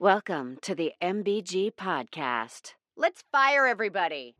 [0.00, 2.74] Welcome to the MBG podcast.
[2.96, 4.36] Let's fire everybody.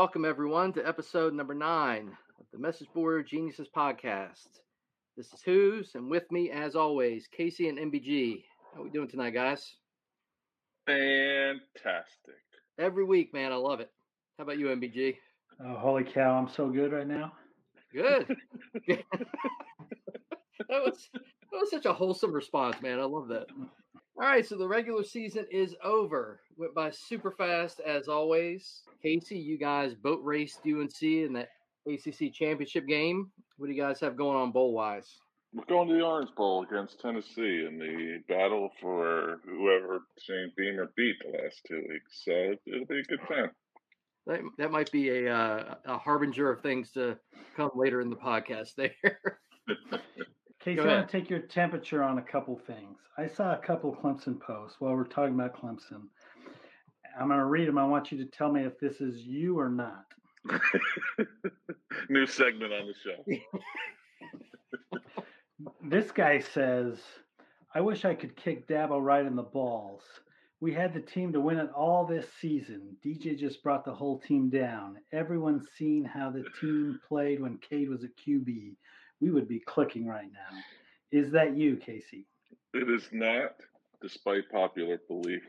[0.00, 4.48] Welcome, everyone, to episode number nine of the Message Board Geniuses podcast.
[5.14, 8.42] This is Hoos, and with me, as always, Casey and MBG.
[8.72, 9.74] How are we doing tonight, guys?
[10.86, 12.40] Fantastic.
[12.78, 13.90] Every week, man, I love it.
[14.38, 15.16] How about you, MBG?
[15.62, 16.34] Oh, holy cow!
[16.34, 17.34] I'm so good right now.
[17.92, 18.26] Good.
[18.88, 19.04] that
[20.70, 23.00] was that was such a wholesome response, man.
[23.00, 23.48] I love that.
[24.20, 26.40] All right, so the regular season is over.
[26.58, 28.82] Went by super fast as always.
[29.02, 31.48] Casey, you guys boat raced UNC in that
[31.86, 33.30] ACC championship game.
[33.56, 35.08] What do you guys have going on bowl wise?
[35.54, 40.92] We're going to the Orange Bowl against Tennessee in the battle for whoever Shane Beamer
[40.98, 42.22] beat the last two weeks.
[42.22, 43.50] So it'll be a good time.
[44.26, 47.16] That, that might be a uh, a harbinger of things to
[47.56, 48.74] come later in the podcast.
[48.76, 48.92] There.
[50.60, 52.98] Casey, I want to take your temperature on a couple things.
[53.16, 56.02] I saw a couple Clemson posts while we're talking about Clemson.
[57.18, 57.78] I'm going to read them.
[57.78, 60.04] I want you to tell me if this is you or not.
[62.08, 63.24] New segment on the show.
[65.82, 66.98] This guy says,
[67.74, 70.02] I wish I could kick Dabo right in the balls.
[70.60, 72.96] We had the team to win it all this season.
[73.04, 74.96] DJ just brought the whole team down.
[75.12, 78.74] Everyone's seen how the team played when Cade was at QB.
[79.20, 80.58] We would be clicking right now.
[81.12, 82.26] Is that you, Casey?
[82.72, 83.52] It is not,
[84.00, 85.42] despite popular belief.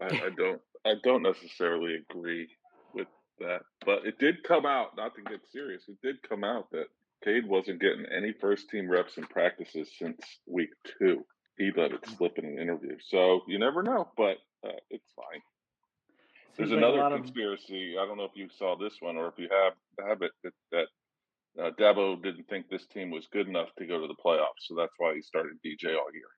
[0.00, 0.60] I, I don't.
[0.84, 2.48] I don't necessarily agree
[2.94, 3.08] with
[3.40, 4.96] that, but it did come out.
[4.96, 6.86] Not to get serious, it did come out that
[7.24, 10.68] Cade wasn't getting any first team reps in practices since week
[10.98, 11.24] two.
[11.58, 14.08] He let it slip in an interview, so you never know.
[14.16, 15.40] But uh, it's fine.
[16.56, 17.96] There's like another lot of- conspiracy.
[18.00, 20.52] I don't know if you saw this one or if you have have it that,
[20.72, 20.86] that
[21.62, 24.74] uh, Dabo didn't think this team was good enough to go to the playoffs, so
[24.74, 26.28] that's why he started DJ all year.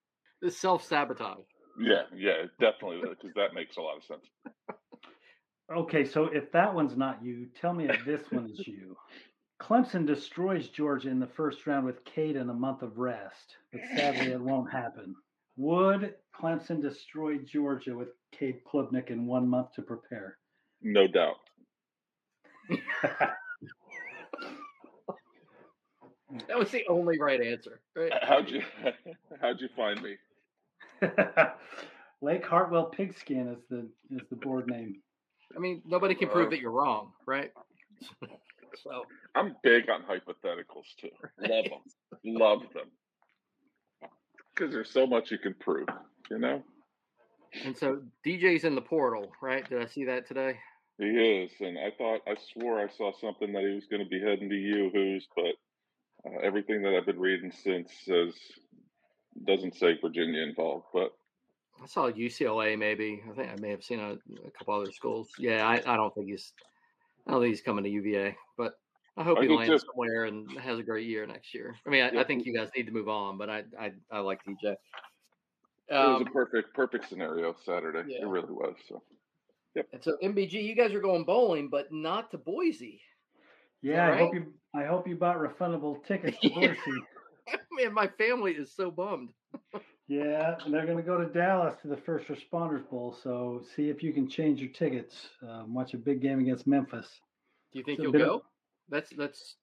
[0.40, 1.38] This self sabotage.
[1.80, 4.26] Yeah, yeah, definitely, because that makes a lot of sense.
[5.70, 8.96] Okay, so if that one's not you, tell me if this one is you.
[9.60, 13.82] Clemson destroys Georgia in the first round with Cade and a month of rest, but
[13.94, 15.14] sadly it won't happen.
[15.56, 20.38] Would Clemson destroy Georgia with Cade Klubnik in one month to prepare?
[20.80, 21.36] No doubt.
[26.48, 27.80] That was the only right answer.
[27.96, 28.12] Right?
[28.22, 28.62] How'd you
[29.40, 30.16] how'd you find me?
[32.20, 34.96] Lake Hartwell Pigskin is the is the board name.
[35.56, 37.50] I mean, nobody can prove Uh, that you're wrong, right?
[38.82, 41.08] so, I'm big on hypotheticals too.
[41.40, 41.80] Love them,
[42.24, 42.90] love them,
[44.54, 45.88] because there's so much you can prove.
[46.30, 46.62] You know,
[47.64, 49.66] and so DJ's in the portal, right?
[49.68, 50.58] Did I see that today?
[50.98, 54.08] he is, and I thought I swore I saw something that he was going to
[54.08, 55.54] be heading to you, Hoos, but
[56.26, 58.34] uh, everything that I've been reading since says
[59.44, 61.12] doesn't say Virginia involved, but
[61.82, 63.22] I saw UCLA maybe.
[63.30, 64.12] I think I may have seen a,
[64.46, 65.30] a couple other schools.
[65.38, 66.52] Yeah, I, I don't think he's
[67.26, 68.72] I don't think he's coming to UVA, but
[69.16, 71.76] I hope I he lands just- somewhere and has a great year next year.
[71.86, 74.18] I mean, I, I think you guys need to move on, but I I, I
[74.20, 74.56] like DJ.
[74.72, 74.78] it
[75.90, 78.02] was Um, a perfect perfect scenario Saturday.
[78.12, 78.22] yeah.
[78.22, 78.74] It really was.
[78.88, 79.02] So
[79.92, 83.00] and so MBG, you guys are going bowling, but not to Boise.
[83.82, 86.50] Yeah, I hope you I hope you bought refundable tickets to.
[86.50, 86.76] Boise.
[87.72, 89.30] Man, my family is so bummed.
[90.08, 93.16] Yeah, and they're going to go to Dallas to the First Responders Bowl.
[93.22, 95.28] So see if you can change your tickets.
[95.46, 97.06] Um, watch a big game against Memphis.
[97.72, 98.42] Do you think you'll bit of- go?
[98.90, 99.56] That's that's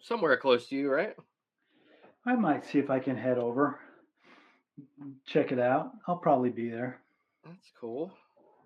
[0.00, 1.16] somewhere close to you, right?
[2.24, 3.80] I might see if I can head over,
[5.26, 5.90] check it out.
[6.06, 7.00] I'll probably be there.
[7.44, 8.12] That's cool.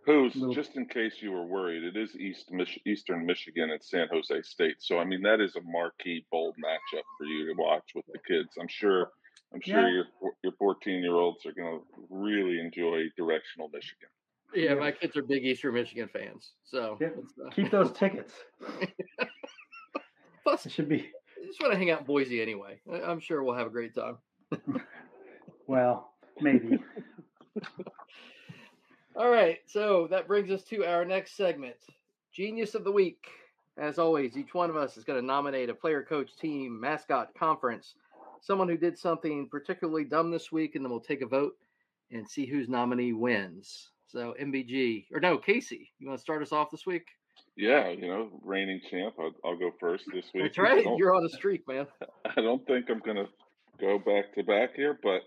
[0.06, 3.82] Who's Little- just in case you were worried, it is East Mich- Eastern Michigan at
[3.84, 4.76] San Jose State.
[4.80, 8.18] So I mean that is a marquee bold matchup for you to watch with the
[8.26, 8.50] kids.
[8.60, 9.10] I'm sure.
[9.52, 10.04] I'm sure Yeah.
[10.22, 14.08] your your 14 year olds are going to really enjoy directional Michigan.
[14.54, 14.74] Yeah, Yeah.
[14.74, 17.08] my kids are big Eastern Michigan fans, so Yeah,
[17.44, 18.32] uh, Keep those tickets.
[20.44, 21.00] plus It should be
[21.42, 22.80] I just want to hang out in Boise anyway.
[22.90, 24.18] I'm sure we'll have a great time.
[25.66, 26.78] well, maybe.
[29.18, 31.76] All right, so that brings us to our next segment
[32.34, 33.26] Genius of the Week.
[33.78, 37.30] As always, each one of us is going to nominate a player, coach, team, mascot,
[37.34, 37.94] conference,
[38.42, 41.56] someone who did something particularly dumb this week, and then we'll take a vote
[42.10, 43.88] and see whose nominee wins.
[44.06, 47.06] So, MBG, or no, Casey, you want to start us off this week?
[47.56, 49.14] Yeah, you know, reigning champ.
[49.18, 50.42] I'll, I'll go first this week.
[50.42, 50.84] That's right.
[50.98, 51.86] You're on a streak, man.
[52.36, 53.28] I don't think I'm going to
[53.80, 55.22] go back to back here, but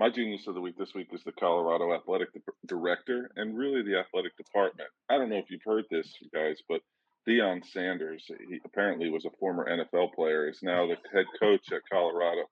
[0.00, 3.82] my genius of the week this week is the Colorado Athletic Di- Director and really
[3.82, 4.88] the athletic department.
[5.10, 6.80] I don't know if you've heard this, guys, but
[7.28, 11.82] Deion Sanders, he apparently was a former NFL player, is now the head coach at
[11.92, 12.44] Colorado.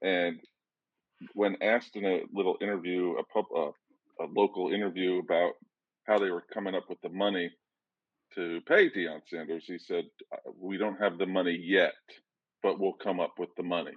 [0.00, 0.40] And
[1.34, 5.52] when asked in a little interview, a pub, uh, a local interview about
[6.06, 7.50] how they were coming up with the money
[8.34, 11.96] to pay Deion Sanders, he said, "Uh, "We don't have the money yet,
[12.62, 13.94] but we'll come up with the money."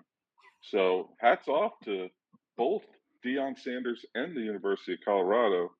[0.59, 2.09] So hats off to
[2.61, 2.83] both
[3.25, 5.71] Deion Sanders and the University of Colorado.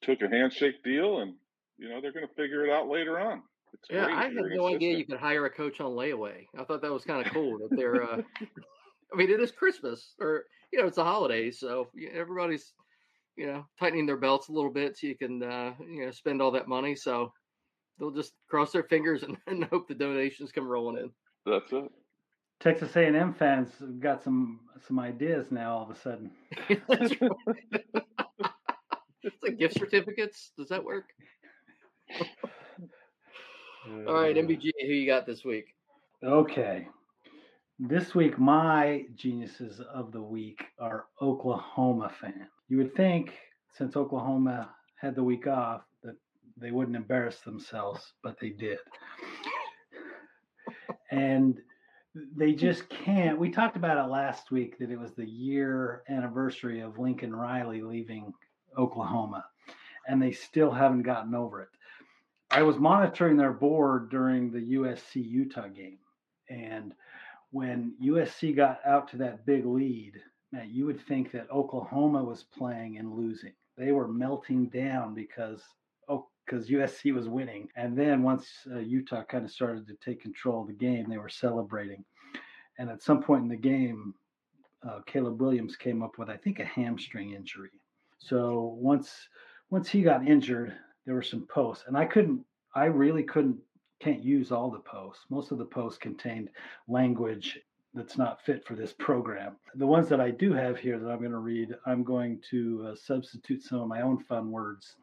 [0.00, 1.34] Took a handshake deal, and
[1.76, 3.42] you know they're going to figure it out later on.
[3.74, 4.16] It's Yeah, great.
[4.16, 6.46] I had no idea you could hire a coach on layaway.
[6.58, 8.02] I thought that was kind of cool that they're.
[8.02, 8.22] Uh,
[9.12, 12.72] I mean, it is Christmas, or you know, it's the holidays, so everybody's,
[13.36, 16.40] you know, tightening their belts a little bit so you can, uh, you know, spend
[16.40, 16.96] all that money.
[16.96, 17.30] So
[17.98, 21.10] they'll just cross their fingers and, and hope the donations come rolling in.
[21.44, 21.92] That's it.
[22.62, 25.76] Texas A&M fans have got some some ideas now.
[25.76, 26.30] All of a sudden,
[26.68, 27.20] it's
[29.42, 30.52] like gift certificates.
[30.56, 31.06] Does that work?
[34.06, 35.74] All right, MBG, who you got this week?
[36.22, 36.86] Okay.
[37.80, 42.48] This week, my geniuses of the week are Oklahoma fans.
[42.68, 43.32] You would think,
[43.76, 44.70] since Oklahoma
[45.00, 46.14] had the week off, that
[46.56, 48.78] they wouldn't embarrass themselves, but they did.
[51.10, 51.60] And
[52.14, 53.38] they just can't.
[53.38, 57.80] We talked about it last week that it was the year anniversary of Lincoln Riley
[57.80, 58.34] leaving
[58.76, 59.46] Oklahoma,
[60.06, 61.68] and they still haven't gotten over it.
[62.50, 65.98] I was monitoring their board during the USC Utah game,
[66.50, 66.94] and
[67.50, 70.14] when USC got out to that big lead,
[70.52, 73.52] man, you would think that Oklahoma was playing and losing.
[73.78, 75.62] They were melting down because
[76.44, 80.62] because USC was winning, and then once uh, Utah kind of started to take control
[80.62, 82.04] of the game, they were celebrating.
[82.78, 84.14] And at some point in the game,
[84.88, 87.70] uh, Caleb Williams came up with I think a hamstring injury.
[88.18, 89.28] So once
[89.70, 90.74] once he got injured,
[91.06, 93.58] there were some posts, and I couldn't, I really couldn't,
[94.00, 95.24] can't use all the posts.
[95.30, 96.50] Most of the posts contained
[96.88, 97.58] language
[97.94, 99.56] that's not fit for this program.
[99.74, 102.88] The ones that I do have here that I'm going to read, I'm going to
[102.88, 104.96] uh, substitute some of my own fun words.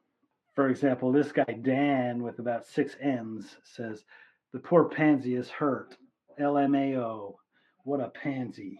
[0.59, 4.03] For example, this guy Dan with about six N's says,
[4.51, 5.95] "The poor pansy is hurt."
[6.37, 7.37] LMAO,
[7.85, 8.77] what a pansy.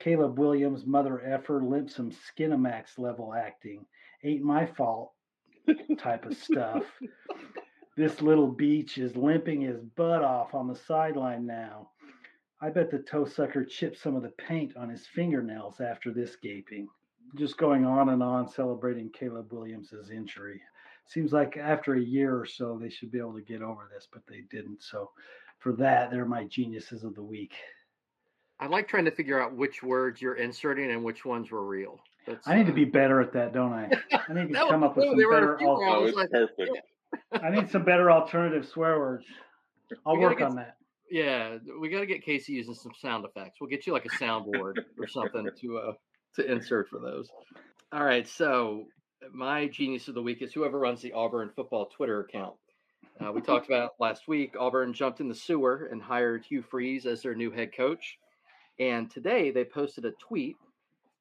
[0.00, 3.86] Caleb Williams, mother effer, limp some Skinemax level acting.
[4.24, 5.12] Ain't my fault
[5.98, 6.84] type of stuff.
[7.96, 11.92] this little beach is limping his butt off on the sideline now.
[12.60, 16.34] I bet the toe sucker chipped some of the paint on his fingernails after this
[16.34, 16.88] gaping.
[17.36, 20.60] Just going on and on celebrating Caleb Williams's injury.
[21.10, 24.06] Seems like after a year or so they should be able to get over this,
[24.12, 24.80] but they didn't.
[24.80, 25.10] So
[25.58, 27.52] for that, they're my geniuses of the week.
[28.60, 31.98] I like trying to figure out which words you're inserting and which ones were real.
[32.28, 33.90] That's, I need to uh, be better at that, don't I?
[34.28, 35.58] I need to That come up with some there were a better.
[35.58, 36.78] few I was it's like, perfect.
[37.42, 39.24] I need some better alternative swear words.
[40.06, 40.76] I'll We work get on that.
[41.10, 43.60] Yeah, we got to get Casey using some sound effects.
[43.60, 45.92] We'll get you like a soundboard or something to uh
[46.36, 47.28] to insert for those.
[47.90, 48.84] All right, so
[49.32, 52.54] my genius of the week is whoever runs the Auburn football Twitter account.
[53.24, 54.54] Uh, we talked about last week.
[54.58, 58.18] Auburn jumped in the sewer and hired Hugh Freeze as their new head coach.
[58.78, 60.56] And today they posted a tweet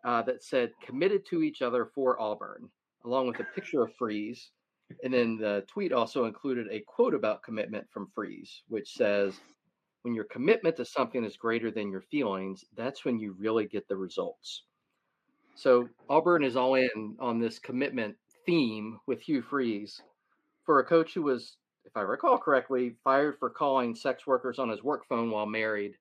[0.06, 2.70] uh, that said "committed to each other for Auburn,"
[3.04, 4.52] along with a picture of Freeze.
[5.04, 9.40] And then the tweet also included a quote about commitment from Freeze, which says,
[10.02, 13.88] when your commitment to something is greater than your feelings, that's when you really get
[13.88, 14.64] the results.
[15.60, 20.02] So Auburn is all in on this commitment theme with Hugh Freeze
[20.66, 24.70] for a coach who was, if I recall correctly, fired for calling sex workers on
[24.70, 25.96] his work phone while married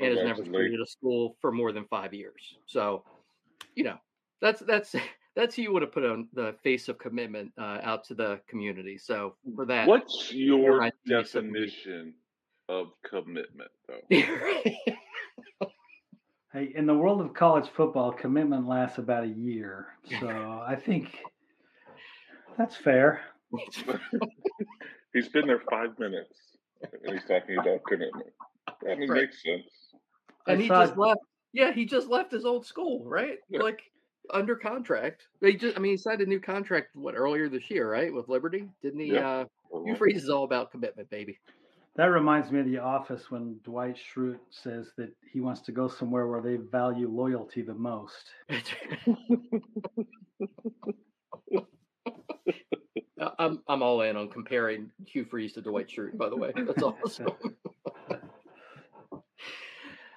[0.00, 2.56] and has never treated a school for more than five years.
[2.64, 3.04] So,
[3.74, 3.98] you know,
[4.40, 4.96] that's that's
[5.36, 8.40] that's who you would have put on the face of commitment uh, out to the
[8.48, 8.96] community.
[8.96, 11.70] So for that, What's your my genius of the week.
[11.70, 12.14] definition
[12.70, 14.94] of commitment, though?
[16.52, 19.86] Hey, in the world of college football, commitment lasts about a year.
[20.20, 20.28] So
[20.66, 21.18] I think
[22.58, 23.22] that's fair.
[25.14, 26.38] He's been there five minutes,
[27.04, 28.32] and he's talking about commitment.
[28.88, 29.22] I mean, Right.
[29.22, 29.66] makes sense.
[30.46, 31.20] and I he saw- just left.
[31.52, 33.36] Yeah, he just left his old school, right?
[33.50, 33.60] Yeah.
[33.60, 33.82] Like
[34.30, 35.26] under contract.
[35.42, 38.28] They just, I mean, he signed a new contract what earlier this year, right, with
[38.30, 39.12] Liberty, didn't he?
[39.12, 39.28] Yeah.
[39.28, 39.44] Uh,
[39.84, 41.38] Hugh Freeze is all about commitment, baby.
[41.96, 45.88] That reminds me of The Office when Dwight Schrute says that he wants to go
[45.88, 48.30] somewhere where they value loyalty the most.
[53.20, 56.16] Uh, I'm I'm all in on comparing Hugh Freeze to Dwight Schrute.
[56.16, 57.28] By the way, that's awesome.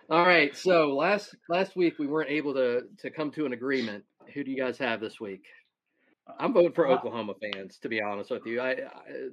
[0.10, 4.04] all right, so last last week we weren't able to to come to an agreement.
[4.34, 5.44] Who do you guys have this week?
[6.40, 8.60] I'm voting for Uh, Oklahoma fans, to be honest with you.
[8.60, 8.80] I, I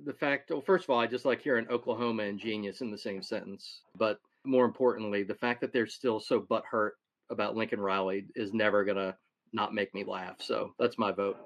[0.04, 2.98] the fact, well, first of all, I just like hearing Oklahoma and genius in the
[2.98, 3.82] same sentence.
[3.96, 6.92] But more importantly, the fact that they're still so butthurt
[7.30, 9.16] about Lincoln Riley is never gonna
[9.52, 10.36] not make me laugh.
[10.40, 11.38] So that's my vote.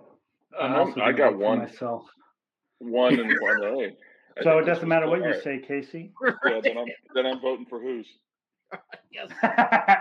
[0.59, 2.07] I'm Um, also I got one, myself.
[2.79, 3.97] one and one A.
[4.39, 6.13] I So it doesn't matter what you All say, Casey.
[6.45, 8.07] Yeah, then I'm then I'm voting for Hoos.
[9.13, 10.01] Yes, yeah,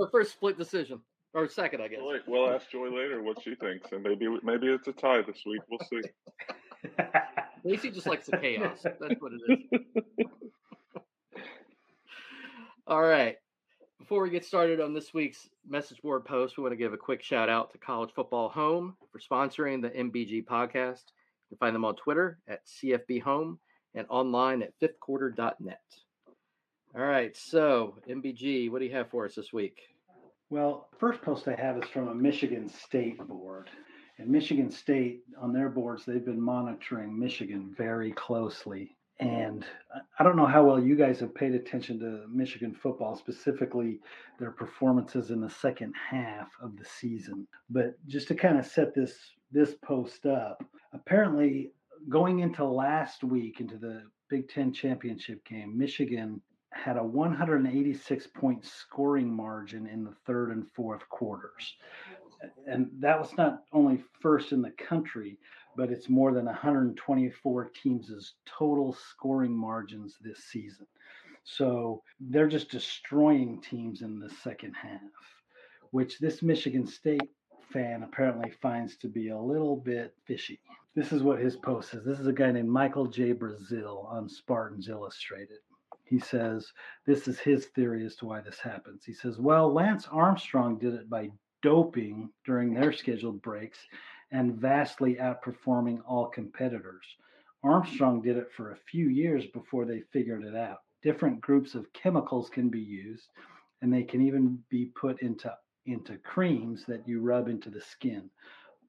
[0.00, 1.00] our first split decision
[1.34, 2.00] or second, I guess.
[2.02, 5.42] Wait, we'll ask Joy later what she thinks, and maybe maybe it's a tie this
[5.44, 5.60] week.
[5.68, 6.00] We'll see.
[7.66, 8.80] Casey just likes the chaos.
[8.82, 10.26] That's what it is.
[12.86, 13.36] All right.
[13.98, 16.98] Before we get started on this week's message board post, we want to give a
[16.98, 21.04] quick shout out to College Football Home for sponsoring the MBG podcast.
[21.08, 23.58] You can find them on Twitter at CFB Home
[23.94, 25.80] and online at fifthquarter.net.
[26.94, 27.34] All right.
[27.34, 29.80] So, MBG, what do you have for us this week?
[30.54, 33.68] Well, first post I have is from a Michigan State board.
[34.18, 38.96] And Michigan State, on their boards, they've been monitoring Michigan very closely.
[39.18, 39.66] And
[40.16, 44.00] I- don't know how well you guys have paid attention to Michigan football, specifically
[44.38, 47.48] their performances in the second half of the season.
[47.68, 49.18] But just to kind of set this
[49.50, 51.72] this post up, apparently
[52.08, 56.40] going into last week into the Big Ten championship game, Michigan
[56.84, 61.76] had a 186 point scoring margin in the third and fourth quarters.
[62.66, 65.38] And that was not only first in the country,
[65.78, 70.86] but it's more than 124 teams' total scoring margins this season.
[71.44, 75.00] So they're just destroying teams in the second half,
[75.90, 77.30] which this Michigan State
[77.72, 80.60] fan apparently finds to be a little bit fishy.
[80.94, 82.04] This is what his post says.
[82.04, 83.32] This is a guy named Michael J.
[83.32, 85.60] Brazil on Spartans Illustrated.
[86.04, 86.72] He says,
[87.06, 89.04] This is his theory as to why this happens.
[89.04, 91.30] He says, Well, Lance Armstrong did it by
[91.62, 93.78] doping during their scheduled breaks
[94.30, 97.04] and vastly outperforming all competitors.
[97.62, 100.80] Armstrong did it for a few years before they figured it out.
[101.02, 103.28] Different groups of chemicals can be used,
[103.80, 105.54] and they can even be put into,
[105.86, 108.28] into creams that you rub into the skin.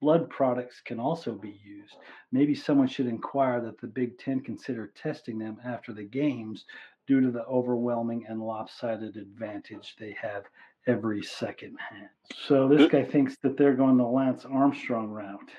[0.01, 1.95] Blood products can also be used.
[2.33, 6.65] Maybe someone should inquire that the Big Ten consider testing them after the games
[7.07, 10.43] due to the overwhelming and lopsided advantage they have
[10.87, 12.09] every second hand.
[12.47, 15.51] So this guy thinks that they're going the Lance Armstrong route.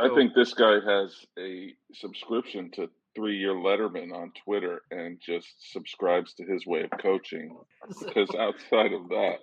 [0.00, 5.72] I think this guy has a subscription to three year Letterman on Twitter and just
[5.72, 7.56] subscribes to his way of coaching.
[7.88, 9.38] Because outside of that,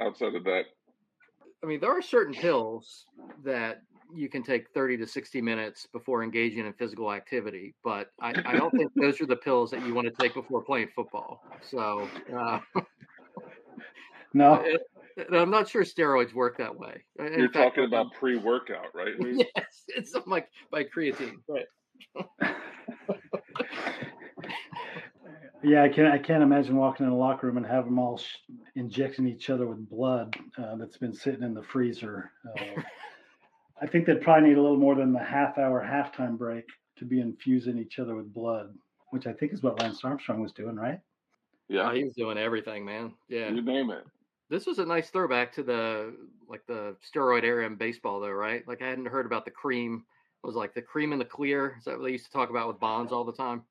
[0.00, 0.66] outside of that,
[1.62, 3.04] I mean, there are certain hills
[3.44, 3.82] that
[4.14, 8.54] you can take 30 to 60 minutes before engaging in physical activity, but I, I
[8.54, 11.42] don't think those are the pills that you want to take before playing football.
[11.62, 12.58] So, uh,
[14.34, 14.82] No, it-
[15.16, 17.04] and I'm not sure steroids work that way.
[17.18, 19.14] In you're fact, talking about pre workout, right?
[19.20, 21.66] Yes, it's like by creatine, right?
[25.62, 28.16] yeah, I can I can't imagine walking in a locker room and have them all
[28.18, 28.36] sh-
[28.76, 32.30] injecting each other with blood uh, that's been sitting in the freezer.
[32.46, 32.80] Uh,
[33.80, 36.64] I think they'd probably need a little more than the half hour halftime break
[36.98, 38.74] to be infusing each other with blood,
[39.10, 40.98] which I think is what Lance Armstrong was doing, right?
[41.00, 41.04] Oh,
[41.68, 43.14] Yeah, he was doing everything, man.
[43.28, 44.04] Yeah, you name it.
[44.50, 46.14] this was a nice throwback to the
[46.48, 48.66] like the steroid era in baseball, though, right?
[48.68, 50.04] Like I hadn't heard about the cream.
[50.42, 51.76] It was like the cream and the clear.
[51.78, 53.62] Is that what they used to talk about with bonds all the time?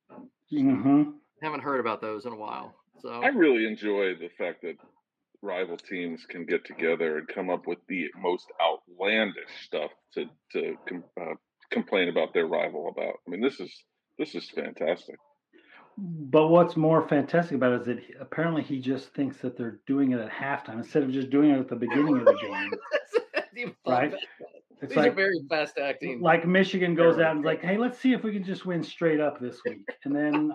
[0.52, 1.12] Mm-hmm.
[1.42, 2.74] Haven't heard about those in a while.
[3.02, 4.76] So I really enjoy the fact that
[5.42, 10.76] rival teams can get together and come up with the most outlandish stuff to to
[10.88, 11.36] com- uh,
[11.72, 13.16] complain about their rival about.
[13.28, 13.72] I mean, this is
[14.18, 15.16] this is fantastic.
[15.98, 19.82] But what's more fantastic about it is that he, apparently he just thinks that they're
[19.86, 22.34] doing it at halftime instead of just doing it at the beginning of the
[23.56, 23.76] game.
[23.86, 24.14] Right?
[24.82, 26.22] It's These are like very fast acting.
[26.22, 28.82] like Michigan goes out and is like, hey, let's see if we can just win
[28.82, 29.86] straight up this week.
[30.06, 30.54] And then,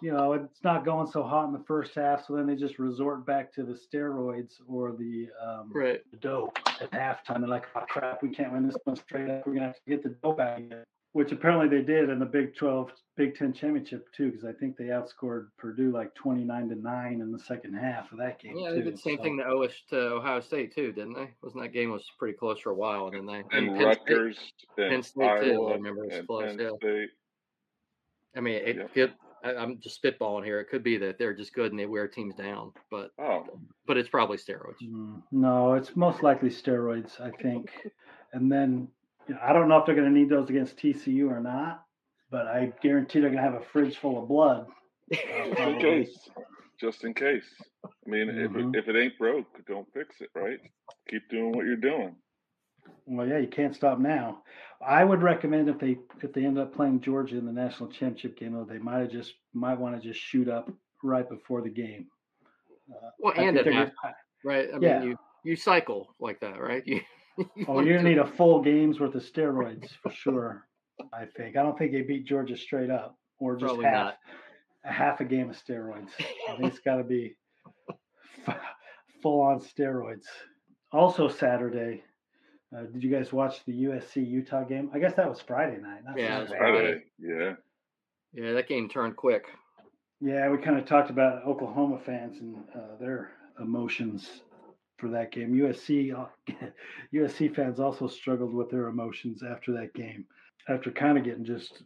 [0.00, 2.78] you know, it's not going so hot in the first half, so then they just
[2.78, 6.00] resort back to the steroids or the um, right.
[6.20, 7.40] dope at halftime.
[7.40, 9.46] They're like, oh crap, we can't win this one straight up.
[9.46, 10.84] We're gonna have to get the dope out again.
[11.12, 14.76] Which apparently they did in the Big 12, Big 10 championship too, because I think
[14.76, 18.56] they outscored Purdue like 29 to nine in the second half of that game.
[18.58, 18.74] Yeah, too.
[18.76, 21.30] they did the same So- thing to OS to Ohio State too, didn't they?
[21.42, 23.84] Wasn't that game was pretty close for a while, and then they And Penn State-
[23.86, 26.70] Rutgers and Penn State, too, I Iowa remember it was and close, yeah.
[26.76, 27.10] State.
[28.36, 28.84] I mean, it Yeah.
[28.88, 29.14] could.
[29.44, 30.60] I, I'm just spitballing here.
[30.60, 33.44] It could be that they're just good and they wear teams down, but Oh,
[33.86, 34.76] but it's probably steroids.
[34.82, 37.70] Mm, No, it's most likely steroids, I think.
[38.32, 38.88] And then
[39.28, 41.84] You know, I don't know if they're going to need those against TCU or not,
[42.30, 44.66] but I guarantee they're going to have a fridge full of blood.
[45.12, 46.28] Just in case.
[46.80, 47.48] Just in case.
[47.84, 48.44] I mean, Mhm.
[48.44, 50.58] if it, if it ain't broke, don't fix it, right?
[51.08, 52.16] Keep doing what you're doing.
[53.06, 54.42] Well, yeah, you can't stop now.
[54.86, 58.38] I would recommend if they if they end up playing Georgia in the national championship
[58.38, 60.70] game, though, they might have just might want to just shoot up
[61.02, 62.06] right before the game.
[62.90, 63.90] Uh, Well, I and at half,
[64.44, 64.68] right?
[64.74, 64.98] I Yeah.
[65.00, 66.82] mean, you you cycle like that, right?
[67.38, 70.66] You, you Oh, you're to- gonna need a full game's worth of steroids for sure.
[71.12, 71.56] I think.
[71.56, 74.18] I don't think they beat Georgia straight up or just Probably half not.
[74.84, 76.08] a half a game of steroids.
[76.48, 77.36] I think it's got to be
[79.22, 80.24] full on steroids.
[80.92, 82.02] Also Saturday.
[82.76, 84.90] Uh, did you guys watch the USC Utah game?
[84.92, 86.04] I guess that was Friday night.
[86.04, 86.78] Not Yeah, it was Saturday.
[86.78, 87.04] Friday.
[87.18, 87.54] Yeah.
[88.34, 89.46] Yeah, that game turned quick.
[90.20, 94.42] Yeah, we kind of talked about Oklahoma fans and uh, their emotions
[94.98, 95.54] for that game.
[95.54, 96.26] USC uh,
[97.14, 100.26] USC fans also struggled with their emotions after that game,
[100.68, 101.82] after kind of getting just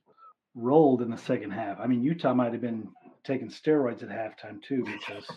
[0.55, 1.79] rolled in the second half.
[1.79, 2.89] I mean, Utah might have been
[3.25, 5.31] taking steroids at halftime too, because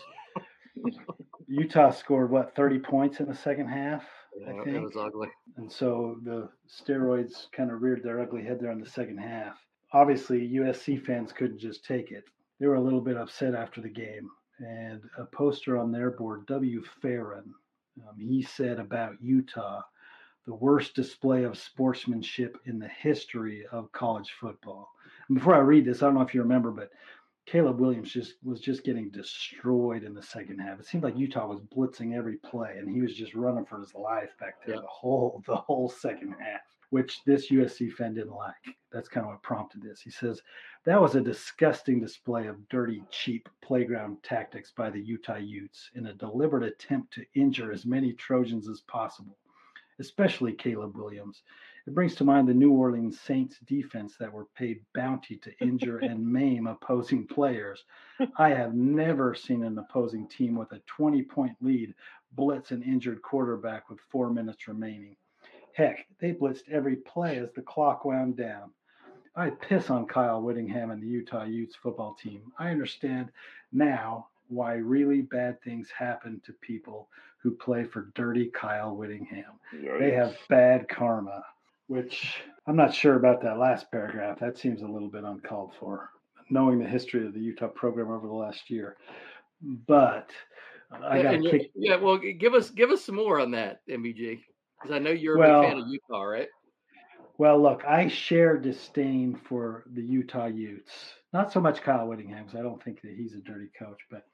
[1.46, 4.02] Utah scored what 30 points in the second half,
[4.38, 5.28] Yeah, I it was ugly.
[5.56, 9.58] And so the steroids kind of reared their ugly head there in the second half.
[9.92, 12.24] Obviously, USC fans couldn't just take it.
[12.58, 14.30] They were a little bit upset after the game.
[14.58, 16.82] And a poster on their board, W.
[17.02, 17.54] Farron,
[18.08, 19.82] um, he said about Utah,
[20.46, 24.90] the worst display of sportsmanship in the history of college football.
[25.28, 26.90] And before I read this, I don't know if you remember, but
[27.46, 30.80] Caleb Williams just was just getting destroyed in the second half.
[30.80, 33.94] It seemed like Utah was blitzing every play, and he was just running for his
[33.94, 34.80] life back there Yeah.
[34.80, 36.60] the whole the whole second half,
[36.90, 38.54] which this USC fan didn't like.
[38.92, 40.00] That's kind of what prompted this.
[40.00, 40.42] He says
[40.86, 46.06] that was a disgusting display of dirty, cheap playground tactics by the Utah Utes in
[46.06, 49.36] a deliberate attempt to injure as many Trojans as possible,
[50.00, 51.42] especially Caleb Williams.
[51.86, 55.98] It brings to mind the New Orleans Saints defense that were paid bounty to injure
[55.98, 57.84] and maim opposing players.
[58.36, 61.94] I have never seen an opposing team with a 20 point lead
[62.32, 65.16] blitz an injured quarterback with four minutes remaining.
[65.72, 68.72] Heck, they blitzed every play as the clock wound down.
[69.36, 72.52] I piss on Kyle Whittingham and the Utah Utes football team.
[72.58, 73.30] I understand
[73.72, 77.08] now why really bad things happen to people
[77.42, 79.60] who play for dirty Kyle Whittingham
[79.98, 81.44] they have bad karma,
[81.88, 84.38] which I'm not sure about that last paragraph.
[84.40, 86.10] That seems a little bit uncalled for,
[86.50, 88.96] knowing the history of the Utah program over the last year.
[89.62, 90.30] But
[90.92, 94.40] I got to yeah, well, give us give us some more on that, MBG,
[94.80, 96.48] because I know you're a big fan of Utah, right?
[97.38, 100.92] Well, look, I share disdain for the Utah Utes.
[101.34, 103.98] Not so much Kyle Whittingham, because I don't think that he's a dirty coach.
[104.10, 104.24] But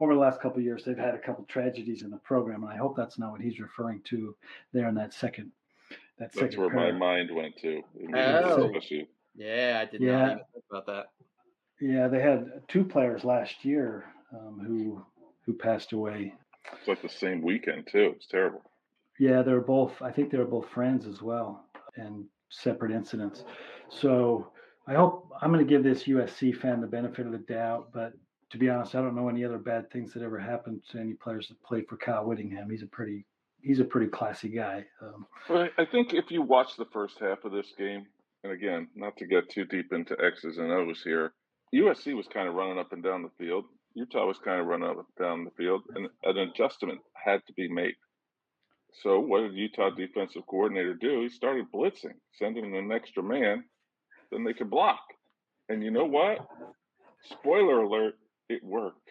[0.00, 2.72] over the last couple of years, they've had a couple tragedies in the program, and
[2.72, 4.34] I hope that's not what he's referring to
[4.72, 5.52] there in that second.
[6.18, 7.82] That That's second where my mind went to.
[8.14, 8.72] Oh.
[9.34, 10.18] Yeah, I did Yeah.
[10.18, 11.06] not even think about that.
[11.80, 15.04] Yeah, they had two players last year um, who
[15.44, 16.34] who passed away.
[16.72, 18.14] It's like the same weekend too.
[18.16, 18.62] It's terrible.
[19.18, 20.00] Yeah, they were both.
[20.02, 21.64] I think they were both friends as well,
[21.96, 23.44] and separate incidents.
[23.88, 24.50] So
[24.86, 27.90] I hope I'm going to give this USC fan the benefit of the doubt.
[27.92, 28.14] But
[28.50, 31.12] to be honest, I don't know any other bad things that ever happened to any
[31.14, 32.70] players that played for Kyle Whittingham.
[32.70, 33.26] He's a pretty
[33.66, 34.86] he's a pretty classy guy.
[35.02, 38.06] Um, I I think if you watch the first half of this game,
[38.44, 41.32] and again, not to get too deep into X's and O's here,
[41.74, 43.64] USC was kind of running up and down the field.
[43.94, 47.52] Utah was kind of running up and down the field, and an adjustment had to
[47.54, 47.94] be made.
[49.02, 51.22] So what did Utah defensive coordinator do?
[51.22, 53.64] He started blitzing, sending an extra man,
[54.30, 55.00] then they could block.
[55.68, 56.38] And you know what?
[57.24, 58.14] Spoiler alert,
[58.48, 59.10] it worked.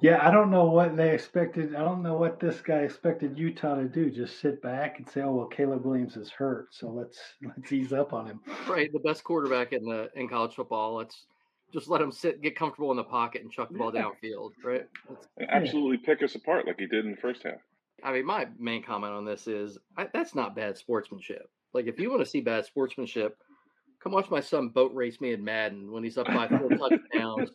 [0.00, 1.74] Yeah, I don't know what they expected.
[1.74, 4.10] I don't know what this guy expected Utah to do.
[4.10, 7.92] Just sit back and say, "Oh well, Caleb Williams is hurt, so let's let's ease
[7.92, 10.94] up on him." Right, the best quarterback in the in college football.
[10.96, 11.26] Let's
[11.72, 14.04] just let him sit, get comfortable in the pocket, and chuck the ball Yeah.
[14.04, 14.50] downfield.
[14.64, 14.86] Right.
[15.08, 17.58] That's, And absolutely pick us apart like he did in the first half.
[18.04, 21.48] I mean, my main comment on this is I, that's not bad sportsmanship.
[21.72, 23.36] Like, if you want to see bad sportsmanship,
[24.00, 27.50] come watch my son boat race me in Madden when he's up by four touchdowns,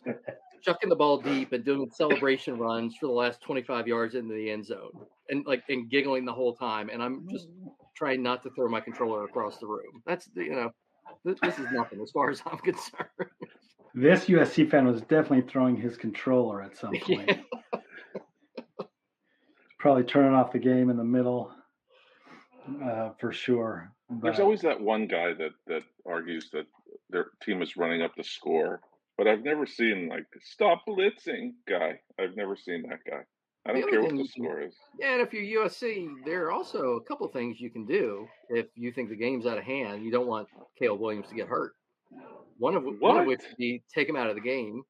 [0.62, 4.50] chucking the ball deep and doing celebration runs for the last 25 yards into the
[4.50, 4.90] end zone,
[5.28, 6.88] and like and giggling the whole time.
[6.88, 7.48] And I'm just
[7.96, 10.02] trying not to throw my controller across the room.
[10.06, 10.70] That's you know,
[11.24, 13.08] this, this is nothing as far as I'm concerned.
[13.94, 17.28] This USC fan was definitely throwing his controller at some point.
[17.28, 18.86] Yeah.
[19.78, 21.52] Probably turning off the game in the middle,
[22.84, 23.92] uh, for sure.
[24.22, 26.66] There's always that one guy that that argues that
[27.10, 28.80] their team is running up the score,
[29.18, 32.00] but I've never seen like stop blitzing guy.
[32.18, 33.22] I've never seen that guy.
[33.64, 34.74] I don't care what the you can- score is.
[34.98, 38.66] Yeah, and if you're USC, there are also a couple things you can do if
[38.74, 40.04] you think the game's out of hand.
[40.04, 40.48] You don't want
[40.78, 41.72] Caleb Williams to get hurt.
[42.58, 44.82] One of one of which would be take him out of the game,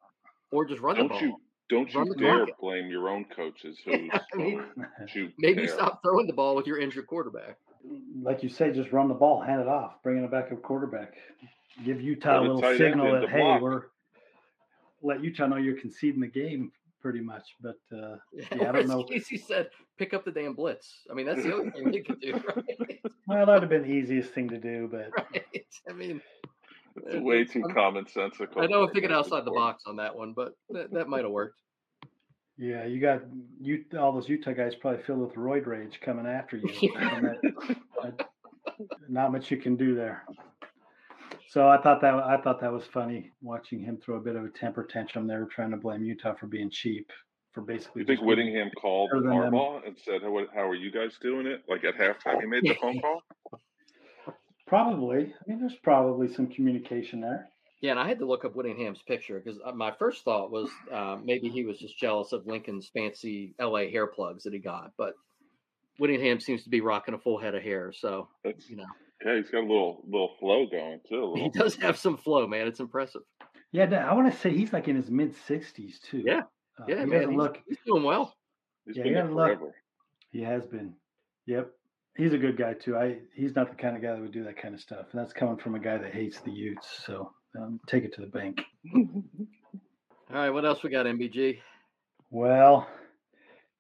[0.51, 1.21] or just run the Don't ball.
[1.23, 1.37] you
[1.69, 2.59] don't Run you the dare clock.
[2.61, 4.63] blame your own coaches who's I mean,
[5.39, 5.75] Maybe care.
[5.75, 7.57] stop throwing the ball with your injured quarterback.
[8.23, 11.15] like you say, just run the ball, hand it off, bring in a backup quarterback,
[11.85, 13.63] give Utah a little signal that hey, block.
[13.63, 13.83] we're
[15.03, 17.57] let Utah know you're conceding the game pretty much.
[17.61, 19.05] But uh, Yeah, I don't As know.
[19.05, 21.01] Casey said, pick up the damn blitz.
[21.11, 23.01] I mean, that's the only thing you could do, right?
[23.27, 24.89] well, that'd have been the easiest thing to do.
[24.91, 25.65] But right?
[25.89, 26.21] I mean,
[26.97, 28.59] It's way too I'm- commonsensical.
[28.63, 31.23] I know I'm for thinking outside the box on that one, but that, that might
[31.25, 31.61] have worked.
[32.57, 33.23] yeah, you got
[33.61, 36.93] you all those Utah guys probably filled with roid rage coming after you.
[36.97, 38.29] and that- that-
[39.09, 40.25] not much you can do there.
[41.53, 44.45] So I thought that I thought that was funny watching him throw a bit of
[44.47, 47.11] a temper tantrum there, trying to blame Utah for being cheap
[47.53, 48.01] for basically.
[48.01, 49.27] You think just being- Whittingham called better.
[49.27, 52.63] Harbaugh and said, "How how are you guys doing it?" Like at halftime, he made
[52.63, 53.23] the phone call.
[54.67, 55.25] Probably.
[55.25, 57.51] I mean, there's probably some communication there.
[57.83, 61.19] Yeah, and I had to look up Whittingham's picture because my first thought was uh,
[61.23, 64.93] maybe he was just jealous of Lincoln's fancy LA hair plugs that he got.
[64.97, 65.17] But
[65.99, 68.87] Whittingham seems to be rocking a full head of hair, so That's you know
[69.25, 71.35] yeah, he's got a little little flow going too.
[71.37, 72.67] He does have some flow, man.
[72.67, 73.23] It's impressive.
[73.73, 76.23] Yeah, I want to say he's like in his mid 60s too.
[76.27, 76.43] Yeah,
[76.79, 77.59] Uh, Yeah, he man, he's, look.
[77.67, 78.35] he's doing well.
[78.87, 79.75] He's yeah, been he there look- forever.
[80.31, 80.95] He has been.
[81.47, 81.71] Yep.
[82.17, 82.97] He's a good guy too.
[82.97, 85.07] I he's not the kind of guy that would do that kind of stuff.
[85.13, 86.87] And that's coming from a guy that hates the Utes.
[87.07, 88.61] So um, take it to the bank.
[88.95, 91.59] All right, what else we got, MBG?
[92.31, 92.87] Well,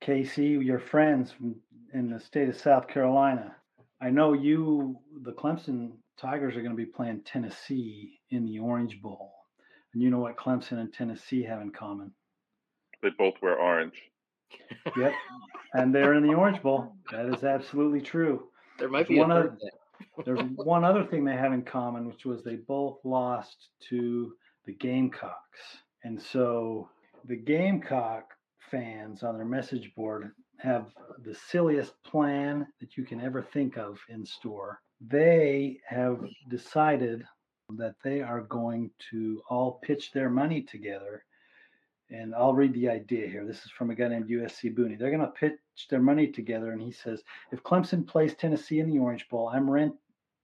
[0.00, 1.57] Casey, your friends from,
[1.94, 3.55] in the state of South Carolina.
[4.03, 9.01] I know you, the Clemson Tigers, are going to be playing Tennessee in the Orange
[9.01, 9.33] Bowl.
[9.95, 12.12] And you know what Clemson and Tennessee have in common?
[13.03, 13.95] They both wear orange.
[14.97, 15.12] Yep.
[15.75, 16.97] and they're in the Orange Bowl.
[17.12, 18.49] That is absolutely true.
[18.79, 19.71] There might be a one third other- thing.
[20.25, 24.35] There's one other thing they have in common, which was they both lost to
[24.67, 25.61] the Gamecocks.
[26.03, 26.88] And so
[27.25, 28.25] the Gamecock
[28.71, 30.87] fans on their message board have
[31.25, 34.81] the silliest plan that you can ever think of in store.
[35.01, 37.25] They have decided
[37.77, 41.25] that they are going to all pitch their money together.
[42.11, 43.44] And I'll read the idea here.
[43.44, 44.98] This is from a guy named USC Booney.
[44.98, 48.90] They're going to pitch their money together, and he says, if Clemson plays Tennessee in
[48.90, 49.94] the Orange Bowl, I'm rent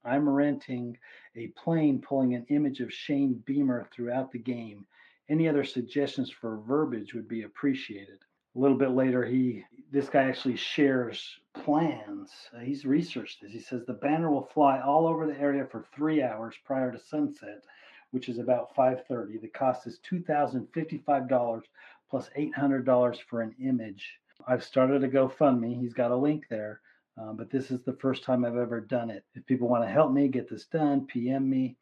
[0.04, 0.96] I'm renting
[1.36, 4.86] a plane pulling an image of Shane Beamer throughout the game.
[5.28, 8.18] Any other suggestions for verbiage would be appreciated.
[8.58, 12.32] A little bit later, he this guy actually shares plans.
[12.52, 13.52] Uh, he's researched this.
[13.52, 16.98] He says the banner will fly all over the area for three hours prior to
[16.98, 17.62] sunset,
[18.10, 19.40] which is about 5:30.
[19.40, 21.66] The cost is two thousand fifty-five dollars
[22.10, 24.18] plus plus eight hundred dollars for an image.
[24.48, 25.78] I've started a GoFundMe.
[25.78, 26.80] He's got a link there.
[27.16, 29.24] Um, but this is the first time I've ever done it.
[29.36, 31.76] If people want to help me get this done, PM me.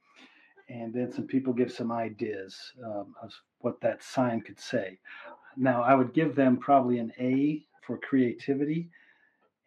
[0.69, 4.99] And then some people give some ideas um, of what that sign could say.
[5.57, 8.91] Now, I would give them probably an A for creativity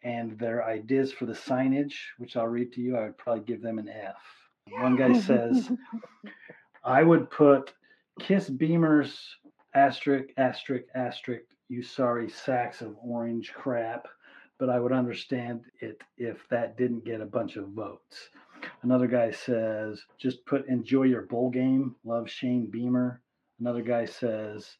[0.02, 2.96] and their ideas for the signage, which I'll read to you.
[2.96, 4.22] I would probably give them an F.
[4.70, 5.70] One guy says,
[6.84, 7.72] I would put
[8.20, 9.18] Kiss Beamers,
[9.74, 14.06] asterisk, asterisk, asterisk, you sorry sacks of orange crap
[14.60, 18.28] but I would understand it if that didn't get a bunch of votes.
[18.82, 21.96] Another guy says, just put enjoy your bowl game.
[22.04, 23.22] Love Shane Beamer.
[23.58, 24.76] Another guy says,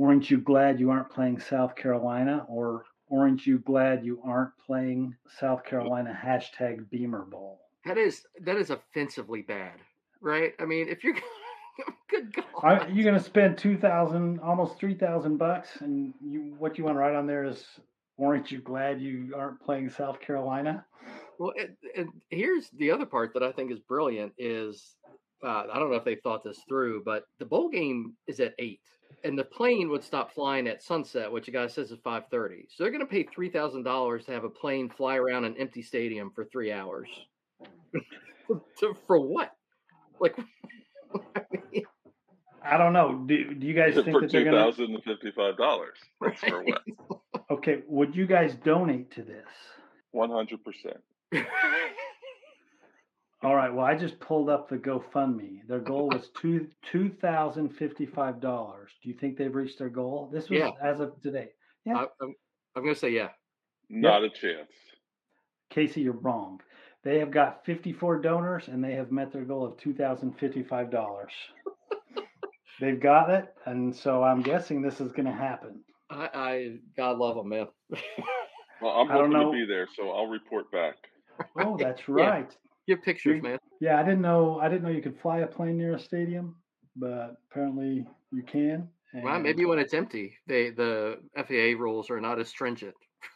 [0.00, 2.44] Aren't you glad you aren't playing South Carolina?
[2.48, 7.60] Or aren't you glad you aren't playing South Carolina hashtag Beamer Bowl?
[7.84, 9.74] That is that is offensively bad,
[10.20, 10.54] right?
[10.58, 11.14] I mean, if you're
[12.08, 16.54] good God, Are you going to spend two thousand, almost three thousand bucks, and you
[16.58, 17.64] what you want to write on there is,
[18.22, 20.84] "Aren't you glad you aren't playing South Carolina?"
[21.38, 24.94] Well, and, and here's the other part that I think is brilliant is
[25.42, 28.54] uh, I don't know if they've thought this through, but the bowl game is at
[28.58, 28.80] eight,
[29.24, 32.66] and the plane would stop flying at sunset, which the guy says is five thirty.
[32.68, 35.56] So they're going to pay three thousand dollars to have a plane fly around an
[35.58, 37.08] empty stadium for three hours.
[38.80, 39.52] to, for what?
[40.20, 40.38] Like,
[41.36, 41.40] I
[41.72, 41.84] mean,
[42.64, 43.24] I don't know.
[43.26, 44.62] Do, do you guys think for that they're two going to?
[44.62, 45.98] thousand and fifty-five dollars.
[46.20, 46.82] That's for what?
[47.50, 49.46] Okay, would you guys donate to this?
[50.12, 50.98] One hundred percent.
[53.42, 53.72] All right.
[53.74, 55.66] Well, I just pulled up the GoFundMe.
[55.66, 58.90] Their goal was two two thousand fifty five dollars.
[59.02, 60.30] Do you think they've reached their goal?
[60.32, 60.70] This was Yeah.
[60.82, 61.48] as of today.
[61.84, 61.96] Yeah.
[61.96, 62.34] I, I'm,
[62.76, 63.30] I'm going to say yeah.
[63.90, 64.70] Not a chance.
[65.70, 66.60] Casey, you're wrong.
[67.02, 70.38] They have got fifty four donors and they have met their goal of two thousand
[70.38, 71.32] fifty five dollars.
[72.80, 75.82] They've got it, and so I'm guessing this is going to happen.
[76.10, 77.66] I, I God love them, man.
[78.80, 80.96] Well, I'm I don't hoping to be there, so I'll report back.
[81.56, 82.42] Oh, that's Yeah.
[82.88, 82.96] Right.
[82.96, 83.58] Give pictures, man.
[83.80, 84.58] Yeah, I didn't know.
[84.60, 86.56] I didn't know you could fly a plane near a stadium,
[86.96, 88.88] but apparently you can.
[89.14, 92.94] Well, maybe when it's empty, they the FAA rules are not as stringent.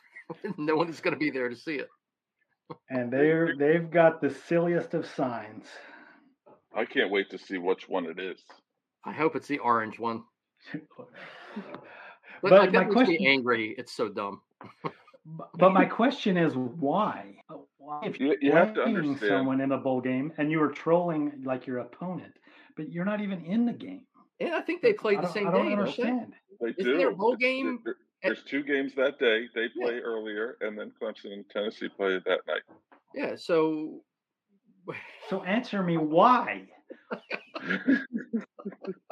[0.56, 1.88] no one is going to be there to see it.
[2.90, 5.66] and they're they've got the silliest of signs.
[6.74, 8.38] I can't wait to see which one it is.
[9.04, 10.24] I hope it's the orange one.
[12.42, 13.74] But, But like, my that makes question- angry.
[13.78, 14.42] It's so dumb.
[15.54, 17.36] But my question is why?
[17.86, 19.18] Why if You, you're have to understand.
[19.20, 22.32] someone in a bowl game and you were trolling like your opponent,
[22.76, 24.02] but you're not even in the game?
[24.40, 25.68] And I think they played the don't- same I don't day.
[25.68, 25.82] Don't they?
[25.82, 26.32] understand.
[26.60, 26.98] They Isn't do.
[26.98, 29.48] there a bowl game there- There's two games that day.
[29.54, 29.86] They Yeah.
[29.86, 32.62] play earlier, and then Clemson and Tennessee play that night.
[33.14, 33.36] Yeah.
[33.36, 34.02] So
[35.28, 36.68] So answer me why?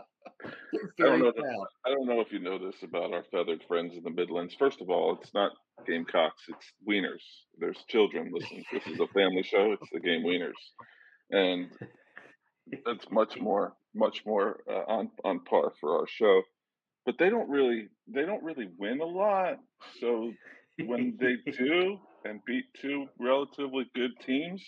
[1.01, 1.67] I don't know.
[1.87, 4.55] I don't know if you know this about our feathered friends in the Midlands.
[4.59, 5.53] First of all, it's not
[5.87, 7.23] Gamecocks; it's Wieners.
[7.59, 8.65] There's children listening.
[8.73, 9.73] This is a family show.
[9.73, 10.53] It's the game Wieners,
[11.31, 11.71] and
[12.85, 16.43] that's much more, much more uh, on on par for our show.
[17.07, 19.59] But they don't really, they don't really win a lot.
[20.01, 20.33] So
[20.79, 24.63] when they do and beat two relatively good teams,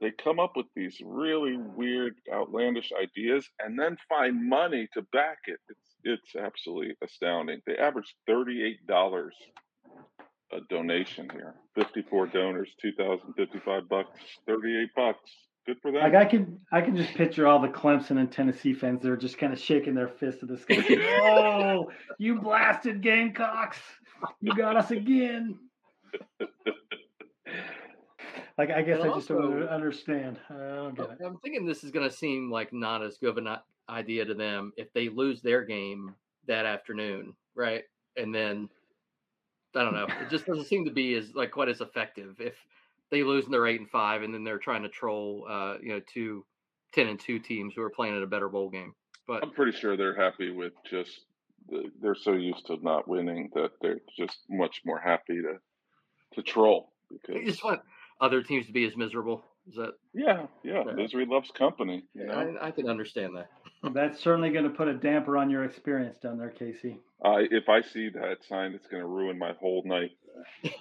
[0.00, 5.38] they come up with these really weird, outlandish ideas and then find money to back
[5.46, 5.58] it.
[5.68, 7.60] It's it's absolutely astounding.
[7.66, 9.34] They average thirty eight dollars
[10.52, 11.54] a donation here.
[11.74, 15.30] Fifty four donors, two thousand fifty five bucks, thirty eight bucks.
[15.66, 16.02] Good for them.
[16.02, 19.02] Like I can, I can just picture all the Clemson and Tennessee fans.
[19.02, 20.82] They're just kind of shaking their fists at the sky.
[21.22, 23.78] oh, you blasted Gamecocks!
[24.40, 25.58] You got us again.
[28.58, 30.38] Like I guess And I just don't understand.
[30.50, 31.18] I don't get it.
[31.24, 33.56] I'm thinking this is going to seem like not as good of an
[33.88, 36.14] idea to them if they lose their game
[36.48, 37.84] that afternoon, right?
[38.16, 38.68] And then
[39.76, 40.08] I don't know.
[40.20, 42.54] It just doesn't seem to be as like quite as effective if
[43.10, 45.90] they lose and they're eight and five, and then they're trying to troll, uh, you
[45.90, 46.44] know, two
[46.94, 48.92] 10 and two teams who are playing in a better bowl game.
[49.26, 51.20] But I'm pretty sure they're happy with just
[52.00, 55.58] they're so used to not winning that they're just much more happy to
[56.34, 57.80] to troll because just want
[58.20, 59.44] other teams to be as miserable.
[59.68, 59.92] Is that?
[60.14, 60.92] yeah, yeah, Yeah.
[60.94, 62.04] misery loves company.
[62.14, 63.50] You know, I, I can understand that.
[63.94, 66.98] That's certainly going to put a damper on your experience down there, Casey.
[67.22, 70.12] I if I see that sign, it's going to ruin my whole night.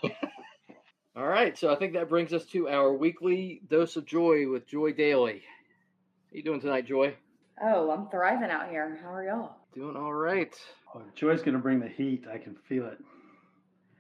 [1.16, 4.68] All right, so I think that brings us to our weekly dose of joy with
[4.68, 5.42] Joy Dailey.
[5.42, 7.16] How you doing tonight, Joy?
[7.62, 9.00] Oh, I'm thriving out here.
[9.02, 9.56] How are y'all?
[9.74, 10.56] Doing all right.
[10.94, 12.26] Oh, Joy's going to bring the heat.
[12.32, 13.00] I can feel it.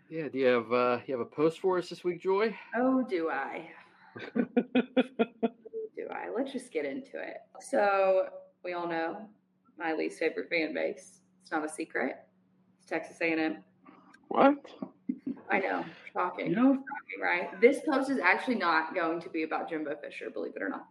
[0.09, 0.27] Yeah.
[0.29, 2.55] Do you have uh, you have a post for us this week, Joy?
[2.75, 3.69] Oh, do I?
[4.35, 6.29] do I?
[6.35, 7.37] Let's just get into it.
[7.59, 8.27] So,
[8.63, 9.27] we all know
[9.77, 11.19] my least favorite fan base.
[11.41, 12.17] It's not a secret.
[12.79, 13.63] It's Texas A&M.
[14.29, 14.55] What?
[15.49, 16.47] I know, shocking.
[16.47, 17.61] You know, shocking, right?
[17.61, 20.87] This post is actually not going to be about Jimbo Fisher, believe it or not.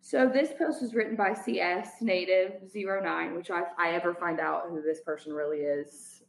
[0.00, 4.38] So this post was written by CS Native 09, which I, if I ever find
[4.38, 6.22] out who this person really is,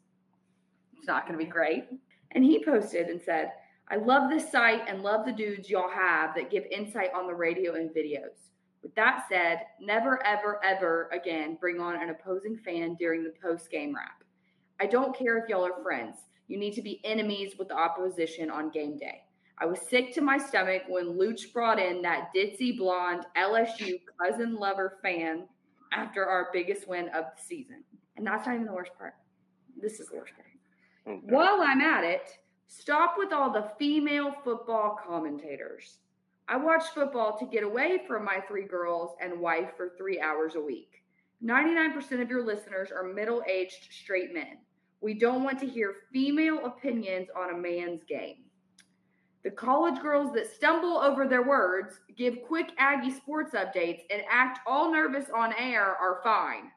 [0.99, 1.85] it's not going to be great.
[2.31, 3.53] And he posted and said,
[3.89, 7.33] I love this site and love the dudes y'all have that give insight on the
[7.33, 8.51] radio and videos.
[8.83, 13.71] With that said, never, ever, ever again bring on an opposing fan during the post
[13.71, 14.23] game wrap.
[14.79, 16.17] I don't care if y'all are friends.
[16.47, 19.21] You need to be enemies with the opposition on game day.
[19.57, 24.55] I was sick to my stomach when Luch brought in that ditzy blonde LSU cousin
[24.55, 25.45] lover fan
[25.91, 27.83] after our biggest win of the season.
[28.15, 29.15] And that's not even the worst part.
[29.81, 30.48] This is the worst part.
[31.07, 31.19] Okay.
[31.23, 35.97] While I'm at it, stop with all the female football commentators.
[36.47, 40.55] I watch football to get away from my three girls and wife for three hours
[40.55, 41.03] a week.
[41.43, 44.57] 99% of your listeners are middle aged straight men.
[45.01, 48.43] We don't want to hear female opinions on a man's game.
[49.43, 54.59] The college girls that stumble over their words, give quick Aggie sports updates, and act
[54.67, 56.71] all nervous on air are fine.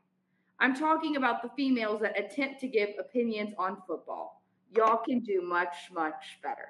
[0.62, 4.44] I'm talking about the females that attempt to give opinions on football.
[4.76, 6.68] Y'all can do much, much better.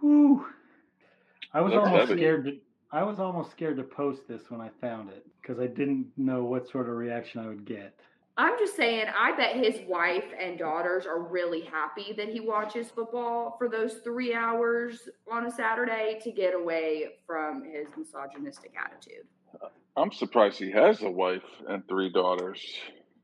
[0.00, 0.44] whew.
[1.54, 2.20] I was That's almost heavy.
[2.20, 2.58] scared to.
[2.90, 6.42] I was almost scared to post this when I found it because I didn't know
[6.44, 7.94] what sort of reaction I would get.
[8.36, 12.90] I'm just saying, I bet his wife and daughters are really happy that he watches
[12.90, 19.26] football for those three hours on a Saturday to get away from his misogynistic attitude.
[19.96, 22.60] I'm surprised he has a wife and three daughters.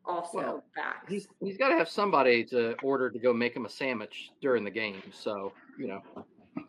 [0.09, 1.07] Also, Well, facts.
[1.09, 4.65] He's he's got to have somebody to order to go make him a sandwich during
[4.65, 5.03] the game.
[5.13, 6.03] So you know,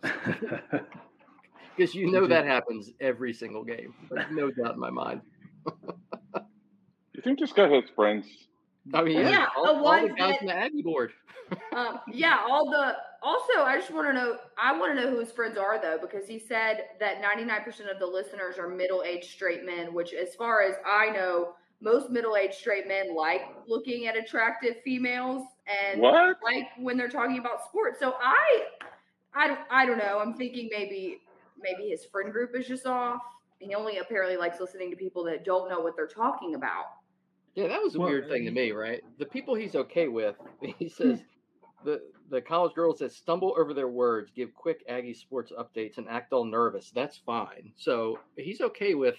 [1.76, 3.94] because you know that happens every single game.
[4.12, 5.22] There's no doubt in my mind.
[7.14, 8.26] You think this guy has friends?
[8.94, 11.12] I mean, yeah, Yeah, all, the all the ones guys that- on the Aggie board.
[11.76, 12.94] Um, yeah, all the.
[13.24, 14.38] Also, I just want to know.
[14.58, 17.98] I want to know who his friends are though, because he said that 99% of
[18.00, 19.92] the listeners are middle-aged straight men.
[19.94, 25.46] Which, as far as I know, most middle-aged straight men like looking at attractive females
[25.68, 26.38] and What?
[26.44, 28.00] like when they're talking about sports.
[28.00, 28.64] So I,
[29.34, 30.20] I don't, I don't know.
[30.20, 31.22] I'm thinking maybe,
[31.62, 33.22] maybe his friend group is just off.
[33.60, 36.86] He only apparently likes listening to people that don't know what they're talking about.
[37.56, 39.02] Yeah, that was a Well, weird thing to me, right?
[39.18, 40.36] The people he's okay with,
[40.80, 41.26] he says hmm.
[41.86, 46.08] the the college girls that stumble over their words, give quick Aggie sports updates, and
[46.08, 46.92] act all nervous.
[46.92, 47.72] That's fine.
[47.76, 49.16] So he's okay with,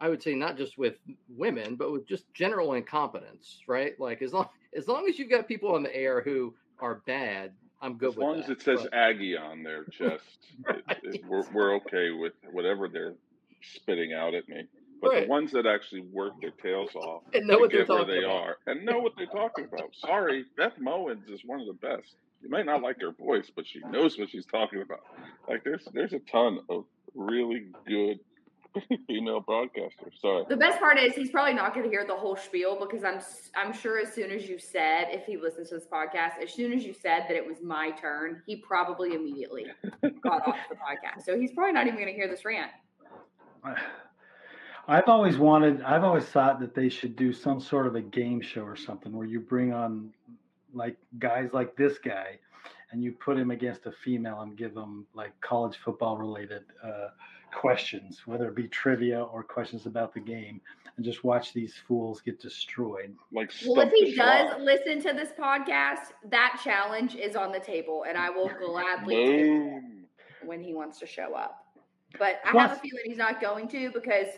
[0.00, 0.94] I would say, not just with
[1.28, 3.98] women, but with just general incompetence, right?
[4.00, 7.52] Like as long as long as you've got people on the air who are bad,
[7.80, 8.44] I'm good As with long that.
[8.44, 10.24] as it says But- Aggie on their chest,
[10.68, 13.14] it, it, we're, we're okay with whatever they're
[13.62, 14.64] spitting out at me.
[15.00, 15.22] But Right.
[15.24, 18.30] the ones that actually work their tails off And know what they're talking they about.
[18.48, 19.94] are and know what they're talking about.
[19.94, 22.14] Sorry, Beth Mowins is one of the best.
[22.42, 25.00] You might not like her voice, but she knows what she's talking about.
[25.48, 28.18] Like there's there's a ton of really good
[29.06, 30.10] female broadcaster.
[30.20, 30.44] Sorry.
[30.48, 33.16] The best part is he's probably not going to hear the whole spiel because I'm
[33.16, 36.52] s- I'm sure as soon as you said if he listens to this podcast, as
[36.52, 39.66] soon as you said that it was my turn, he probably immediately
[40.22, 41.24] got off the podcast.
[41.24, 42.70] So he's probably not even going to hear this rant.
[44.86, 48.42] I've always wanted, I've always thought that they should do some sort of a game
[48.42, 50.12] show or something where you bring on
[50.74, 52.38] like guys like this guy
[52.90, 57.08] and you put him against a female and give them like college football related uh,
[57.54, 60.60] questions, whether it be trivia or questions about the game,
[60.96, 63.14] and just watch these fools get destroyed.
[63.32, 64.60] Like Well, if he does Schwab.
[64.60, 69.40] listen to this podcast, that challenge is on the table, and I will gladly take
[69.40, 69.82] it
[70.44, 71.64] when he wants to show up.
[72.18, 74.28] But I have a feeling he's not going to because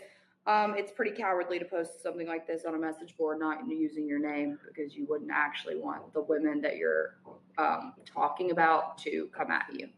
[0.47, 4.07] um, it's pretty cowardly to post something like this on a message board, not using
[4.07, 7.17] your name because you wouldn't actually want the women that you're
[7.59, 9.89] um, talking about to come at you.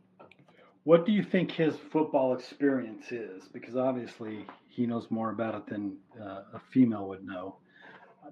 [0.89, 3.47] What do you think his football experience is?
[3.53, 7.57] Because obviously he knows more about it than uh, a female would know.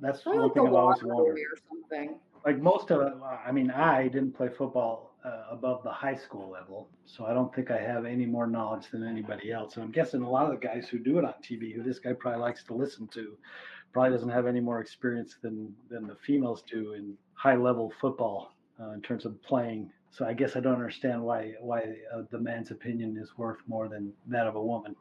[0.00, 1.36] That's one like thing I've always wondered.
[1.36, 2.18] or something.
[2.46, 3.12] like most of it,
[3.46, 7.54] I mean, I didn't play football uh, above the high school level, so I don't
[7.54, 9.74] think I have any more knowledge than anybody else.
[9.74, 11.98] And I'm guessing a lot of the guys who do it on TV, who this
[11.98, 13.36] guy probably likes to listen to,
[13.92, 18.54] probably doesn't have any more experience than than the females do in high level football
[18.80, 19.92] uh, in terms of playing.
[20.10, 23.88] So I guess I don't understand why why uh, the man's opinion is worth more
[23.88, 24.96] than that of a woman.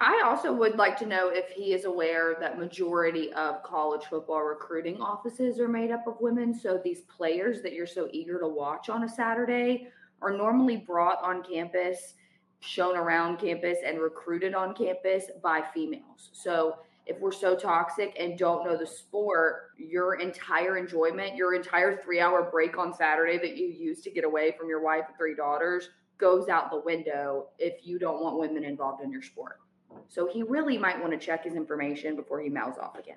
[0.00, 4.42] I also would like to know if he is aware that majority of college football
[4.42, 6.54] recruiting offices are made up of women.
[6.54, 9.88] So these players that you're so eager to watch on a Saturday
[10.22, 12.14] are normally brought on campus,
[12.60, 16.30] shown around campus, and recruited on campus by females.
[16.32, 16.76] So
[17.08, 22.20] if we're so toxic and don't know the sport, your entire enjoyment, your entire three
[22.20, 25.34] hour break on Saturday that you use to get away from your wife and three
[25.34, 29.60] daughters goes out the window if you don't want women involved in your sport.
[30.08, 33.16] So he really might want to check his information before he mouths off again.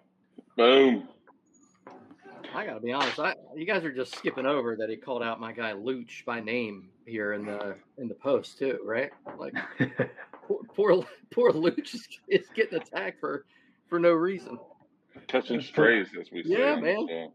[0.56, 1.10] Boom.
[2.54, 3.19] I gotta be honest.
[3.19, 6.39] I, you guys are just skipping over that he called out my guy Luch by
[6.39, 9.10] name here in the in the post too, right?
[9.38, 9.54] Like
[10.47, 13.45] poor poor, poor Luch is, is getting attacked for
[13.91, 14.58] for no reason.
[15.27, 16.49] Touching strays, as we say.
[16.49, 17.08] Yeah, man.
[17.08, 17.34] show.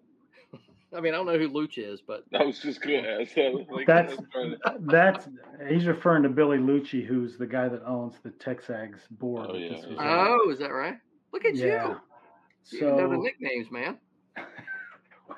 [0.96, 3.66] I mean, I don't know who Luch is, but I was just gonna ask that.
[3.70, 5.28] Like, That's I was trying to- that's
[5.68, 9.48] he's referring to Billy Liucci, who's the guy that owns the Texags board.
[9.50, 9.96] Oh, yeah, this yeah.
[9.98, 10.40] Oh, on.
[10.46, 10.96] oh, is that right?
[11.32, 11.88] Look at yeah.
[11.88, 12.78] you.
[12.78, 13.98] You even know the nicknames, man.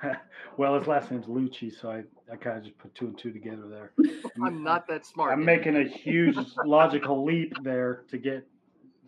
[0.57, 3.33] well, his last name's Liucci, so I, I kind of just put two and two
[3.33, 3.93] together there.
[4.43, 5.33] I'm not that smart.
[5.33, 8.47] I'm making a huge logical leap there to get.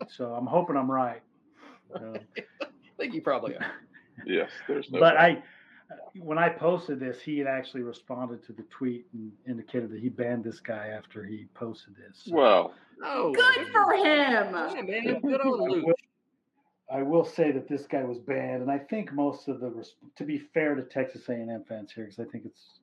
[0.09, 1.21] So I'm hoping I'm right.
[1.95, 2.65] I
[2.97, 3.71] think you probably are.
[4.25, 4.99] yes, there's no.
[4.99, 5.41] but I,
[6.19, 10.09] when I posted this, he had actually responded to the tweet and indicated that he
[10.09, 12.23] banned this guy after he posted this.
[12.25, 12.73] So Well,
[13.03, 14.03] Oh, Good for him.
[14.05, 14.85] Yeah, man.
[15.21, 15.93] Good on I will,
[16.91, 19.85] I will say that this guy was banned, and I think most of the,
[20.17, 22.79] to be fair to Texas A&M fans here, because I think it's,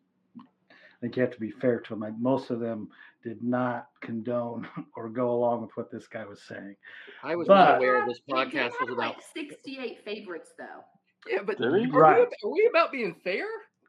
[0.98, 2.00] I think you have to be fair to them.
[2.00, 2.88] Like most of them
[3.22, 6.74] did not condone or go along with what this guy was saying.
[7.22, 8.96] I was But- not aware this He podcast was about.
[8.96, 10.84] like 68 favorites though.
[11.28, 11.86] Yeah, but are he?
[11.86, 12.20] we, Right.
[12.20, 13.46] about, are we about being fair?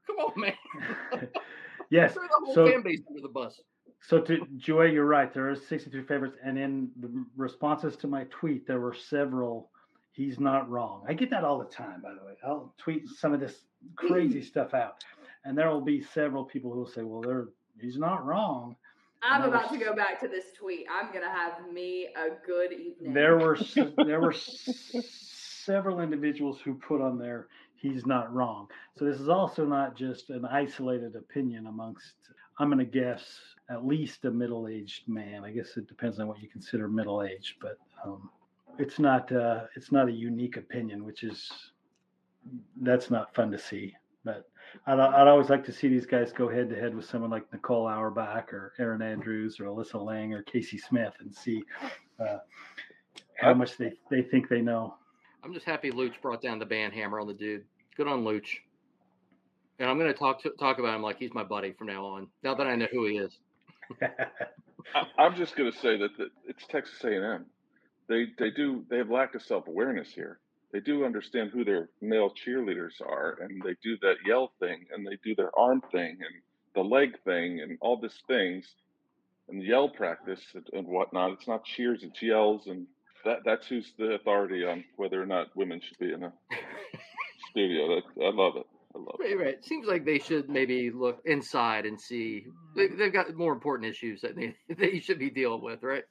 [0.07, 0.53] Come on, man.
[1.89, 2.13] yes.
[2.13, 3.59] Throw the whole So, fan base under the bus.
[4.01, 5.31] so to Joey, you're right.
[5.33, 9.69] There are 63 favorites, and in the responses to my tweet, there were several.
[10.11, 11.05] He's not wrong.
[11.07, 12.33] I get that all the time, by the way.
[12.43, 13.61] I'll tweet some of this
[13.95, 15.03] crazy stuff out,
[15.45, 18.75] and there will be several people who will say, "Well, they're he's not wrong."
[19.21, 20.85] I'm about to go back to this tweet.
[20.89, 23.13] I'm gonna have me a good evening.
[23.13, 23.57] There were
[24.05, 27.47] there were several individuals who put on there
[27.79, 28.67] he's not wrong.
[28.97, 32.13] So this is also not just an isolated opinion amongst,
[32.59, 33.23] I'm going to guess,
[33.69, 35.43] at least a middle-aged man.
[35.43, 38.29] I guess it depends on what you consider middle-aged, but um,
[38.77, 41.51] it's not uh, it's not a unique opinion, which is
[42.81, 43.95] that's not fun to see.
[44.23, 44.49] But
[44.85, 47.51] I'd, I'd always like to see these guys go head to head with someone like
[47.51, 51.63] Nicole Auerbach or Erin Andrews or Alyssa Lang or Casey Smith and see
[52.19, 52.37] uh,
[53.35, 54.95] how much they, they think they know.
[55.43, 57.63] I'm just happy Luch brought down the band hammer on the dude.
[57.95, 58.57] Good on Luch.
[59.79, 62.05] And I'm going to talk to, talk about him like he's my buddy from now
[62.05, 62.27] on.
[62.43, 63.37] Now that I know who he is.
[64.93, 67.45] I, am just going to say that, that it's Texas A&M.
[68.07, 70.39] They they do they have lack of self awareness here.
[70.71, 75.05] They do understand who their male cheerleaders are, and they do that yell thing, and
[75.05, 76.41] they do their arm thing, and
[76.75, 78.65] the leg thing, and all these things,
[79.49, 81.31] and yell practice and, and whatnot.
[81.31, 82.85] It's not cheers, it's yells, and
[83.25, 86.33] that that's who's the authority on whether or not women should be in a
[87.49, 87.95] studio.
[87.95, 88.67] That I love it.
[88.95, 89.39] I love right, it.
[89.39, 89.65] Right.
[89.65, 92.45] Seems like they should maybe look inside and see
[92.75, 93.01] they, mm-hmm.
[93.01, 96.03] have got more important issues that they they should be dealing with, right?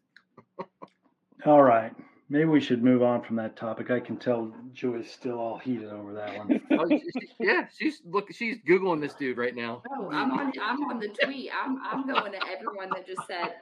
[1.47, 1.93] All right.
[2.31, 3.91] Maybe we should move on from that topic.
[3.91, 6.61] I can tell Joy's still all heated over that one.
[6.73, 8.31] oh, she, yeah, she's look.
[8.31, 9.83] She's googling this dude right now.
[9.91, 10.53] Oh, I'm on.
[10.63, 11.51] I'm on the tweet.
[11.59, 11.79] I'm.
[11.83, 13.55] I'm going to everyone that just said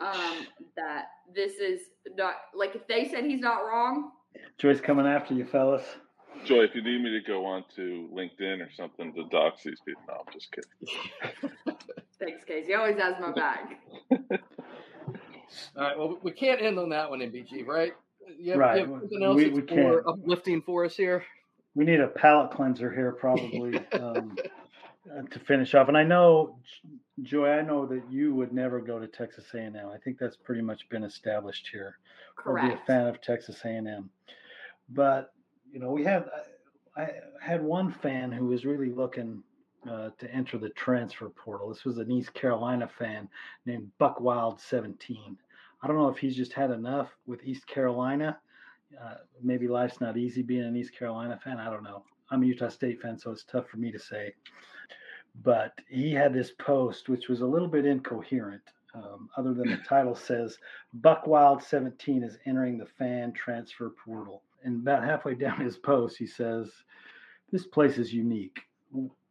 [0.00, 0.46] um,
[0.76, 1.80] that this is
[2.16, 4.12] not like if they said he's not wrong.
[4.56, 5.84] Joy's coming after you, fellas.
[6.44, 9.80] Joy, if you need me to go on to LinkedIn or something to dox these
[9.84, 11.54] people, no, I'm just kidding.
[12.18, 12.68] Thanks, Casey.
[12.68, 13.80] He always has my back.
[15.76, 15.98] All right.
[15.98, 17.92] Well, we can't end on that one, MBG, right?
[18.38, 18.80] You have, right.
[18.86, 20.06] You have something else we, we more can't.
[20.06, 21.24] uplifting for us here?
[21.74, 24.36] We need a palate cleanser here, probably, um,
[25.12, 25.88] uh, to finish off.
[25.88, 26.58] And I know,
[27.22, 29.76] Joy, I know that you would never go to Texas A&M.
[29.76, 31.98] I think that's pretty much been established here.
[32.36, 32.66] Correct.
[32.66, 34.10] Or be a fan of Texas A&M.
[34.90, 35.32] But
[35.72, 36.28] you know, we have.
[36.96, 37.08] I
[37.40, 39.42] had one fan who was really looking
[39.90, 41.68] uh, to enter the transfer portal.
[41.68, 43.28] This was an East Carolina fan
[43.66, 45.36] named Buck Wild 17.
[45.84, 48.38] I don't know if he's just had enough with East Carolina.
[48.98, 51.58] Uh, maybe life's not easy being an East Carolina fan.
[51.58, 52.04] I don't know.
[52.30, 54.32] I'm a Utah State fan, so it's tough for me to say.
[55.42, 58.62] But he had this post, which was a little bit incoherent.
[58.94, 60.56] Um, other than the title says,
[60.94, 64.42] Buck Wild 17 is entering the fan transfer portal.
[64.62, 66.70] And about halfway down his post, he says,
[67.52, 68.58] This place is unique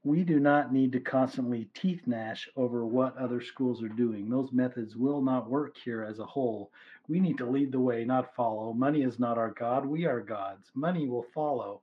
[0.06, 4.30] we do not need to constantly teeth gnash over what other schools are doing.
[4.30, 6.72] Those methods will not work here as a whole.
[7.08, 8.74] We need to lead the way, not follow.
[8.74, 9.86] Money is not our God.
[9.86, 10.70] We are God's.
[10.76, 11.82] Money will follow.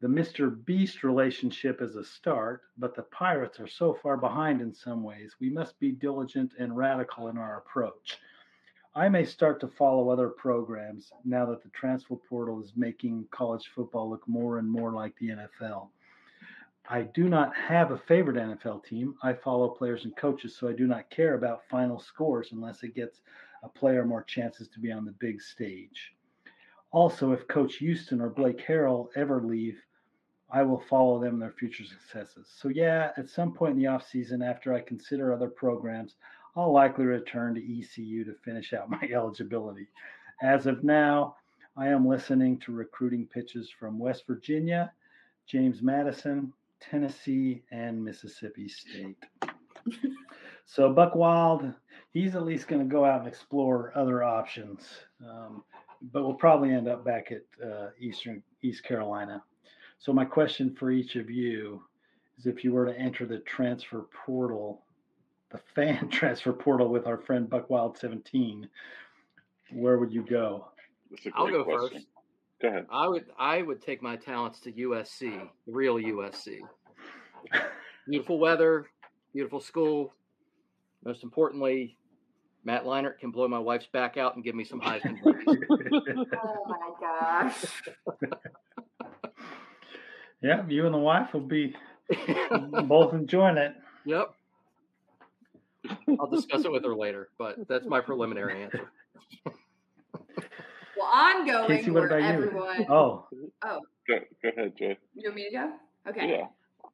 [0.00, 0.64] The Mr.
[0.64, 5.34] Beast relationship is a start, but the pirates are so far behind in some ways.
[5.40, 8.18] We must be diligent and radical in our approach.
[8.94, 13.70] I may start to follow other programs now that the transfer portal is making college
[13.74, 15.88] football look more and more like the NFL.
[16.92, 19.14] I do not have a favorite NFL team.
[19.22, 22.96] I follow players and coaches, so I do not care about final scores unless it
[22.96, 23.20] gets
[23.62, 26.16] a player more chances to be on the big stage.
[26.90, 29.80] Also, if Coach Houston or Blake Harrell ever leave,
[30.50, 32.48] I will follow them their future successes.
[32.56, 36.16] So yeah, at some point in the offseason, after I consider other programs,
[36.56, 39.86] I'll likely return to ECU to finish out my eligibility.
[40.42, 41.36] As of now,
[41.76, 44.92] I am listening to recruiting pitches from West Virginia,
[45.46, 49.16] James Madison, Tennessee, and Mississippi State.
[50.64, 51.72] so Buck Wild,
[52.12, 54.82] he's at least going to go out and explore other options,
[55.26, 55.62] um,
[56.12, 59.42] but we'll probably end up back at uh, Eastern East Carolina.
[59.98, 61.82] So my question for each of you
[62.38, 64.82] is: if you were to enter the transfer portal,
[65.50, 68.68] the fan transfer portal with our friend Buck Wild 17,
[69.72, 70.66] where would you go?
[71.34, 71.90] I'll go question.
[71.90, 72.06] first.
[72.60, 72.86] Go ahead.
[72.90, 76.58] I would I would take my talents to USC, real USC.
[78.06, 78.86] Beautiful weather,
[79.32, 80.12] beautiful school.
[81.04, 81.96] Most importantly,
[82.64, 85.16] Matt Leinart can blow my wife's back out and give me some Heisman.
[85.24, 87.64] oh my gosh.
[90.42, 91.74] yeah, you and the wife will be
[92.84, 93.74] both enjoying it.
[94.04, 94.34] Yep.
[96.20, 98.90] I'll discuss it with her later, but that's my preliminary answer.
[101.00, 102.86] Well, I'm going Casey, where everyone.
[102.90, 103.26] Oh.
[103.64, 103.80] Oh.
[104.06, 104.98] Go, go ahead, Jay.
[105.14, 105.72] You want me to go?
[106.08, 106.28] Okay.
[106.28, 106.46] Yeah.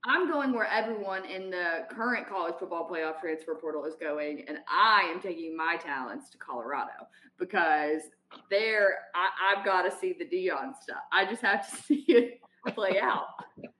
[0.04, 4.58] I'm going where everyone in the current college football playoff transfer portal is going, and
[4.68, 8.02] I am taking my talents to Colorado because
[8.48, 11.02] there I, have got to see the Deion stuff.
[11.10, 13.26] I just have to see it play out.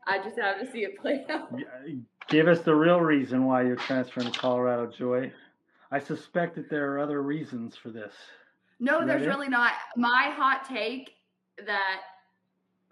[0.09, 1.55] I just have to see it play out.
[2.29, 5.33] Give us the real reason why you're transferring to Colorado, Joy.
[5.93, 8.13] I suspect that there are other reasons for this.
[8.79, 9.73] No, there's really not.
[9.97, 11.13] My hot take
[11.67, 12.01] that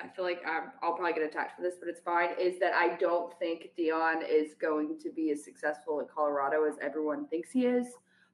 [0.01, 2.30] I feel like I'm, I'll probably get attacked for this, but it's fine.
[2.41, 6.74] Is that I don't think Deion is going to be as successful at Colorado as
[6.80, 7.87] everyone thinks he is.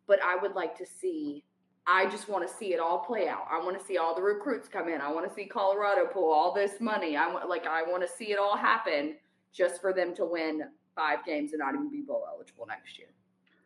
[0.06, 1.44] But I would like to see.
[1.86, 3.46] I just want to see it all play out.
[3.50, 5.00] I want to see all the recruits come in.
[5.00, 7.16] I want to see Colorado pull all this money.
[7.16, 9.16] I want like I want to see it all happen
[9.52, 10.62] just for them to win
[10.94, 13.08] five games and not even be bowl eligible next year.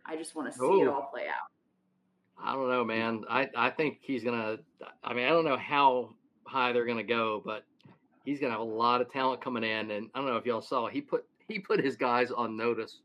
[0.06, 0.94] I just want to see it oh.
[0.94, 1.48] all play out.
[2.42, 3.24] I don't know, man.
[3.28, 4.58] I, I think he's gonna.
[5.02, 6.14] I mean, I don't know how
[6.46, 7.64] high they're gonna go, but
[8.24, 9.90] he's gonna have a lot of talent coming in.
[9.90, 13.00] And I don't know if y'all saw he put he put his guys on notice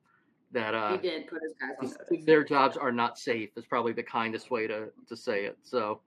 [0.51, 2.25] that He uh, did put his guys on his- notice.
[2.25, 3.49] their jobs are not safe.
[3.55, 5.57] Is probably the kindest way to to say it.
[5.63, 6.01] So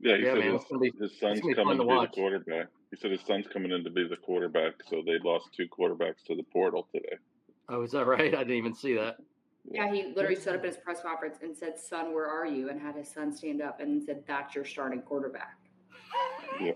[0.00, 2.00] Yeah, he Yeah, said man, his, be- his son's gonna be fun coming to to
[2.00, 2.66] be the quarterback.
[2.90, 6.22] He said his son's coming in to be the quarterback, so they lost two quarterbacks
[6.28, 7.16] to the portal today.
[7.68, 8.34] oh, is that right?
[8.34, 9.16] I didn't even see that.
[9.70, 12.68] Yeah, he literally stood up in his press conference and said, "Son, where are you?"
[12.68, 15.58] and had his son stand up and said, "That's your starting quarterback."
[16.60, 16.72] Yeah.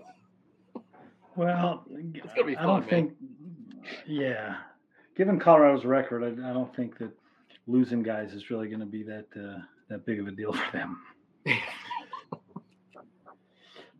[1.35, 2.89] Well, It's gonna be I don't man.
[2.89, 3.13] think.
[4.05, 4.57] Yeah,
[5.15, 7.11] given Colorado's record, I, I don't think that
[7.67, 9.59] losing guys is really going to be that uh,
[9.89, 10.99] that big of a deal for them.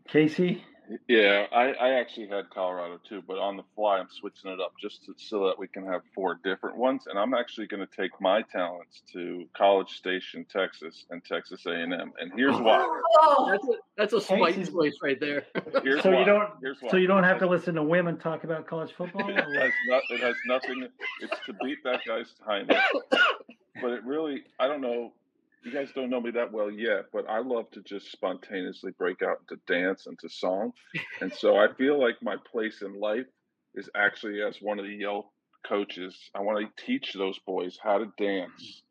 [0.08, 0.64] Casey,
[1.08, 4.72] Yeah, I, I actually had Colorado too, but on the fly, I'm switching it up
[4.80, 7.04] just to, so that we can have four different ones.
[7.06, 11.92] And I'm actually going to take my talents to College Station, Texas, and Texas A&M.
[11.92, 12.84] And here's why.
[13.20, 15.44] Oh, That's a, that's a spite Casey's- choice right there.
[15.84, 16.18] Here's so why.
[16.20, 16.90] you don't Here's why.
[16.90, 19.28] so you don't have to listen to women talk about college football.
[19.28, 20.88] it has not, it has nothing.
[21.20, 22.66] It's to beat that guy's time.
[23.80, 25.12] But it really, I don't know.
[25.62, 29.22] You guys don't know me that well yet, but I love to just spontaneously break
[29.22, 30.72] out into dance and to song,
[31.20, 33.26] and so I feel like my place in life
[33.74, 35.32] is actually as one of the Yale
[35.66, 36.16] coaches.
[36.34, 38.82] I want to teach those boys how to dance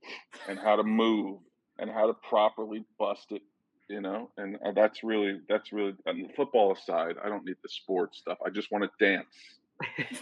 [0.47, 1.39] and how to move
[1.79, 3.41] and how to properly bust it.
[3.89, 7.15] You know, and that's really that's really and football aside.
[7.23, 8.37] I don't need the sports stuff.
[8.45, 9.25] I just want to dance.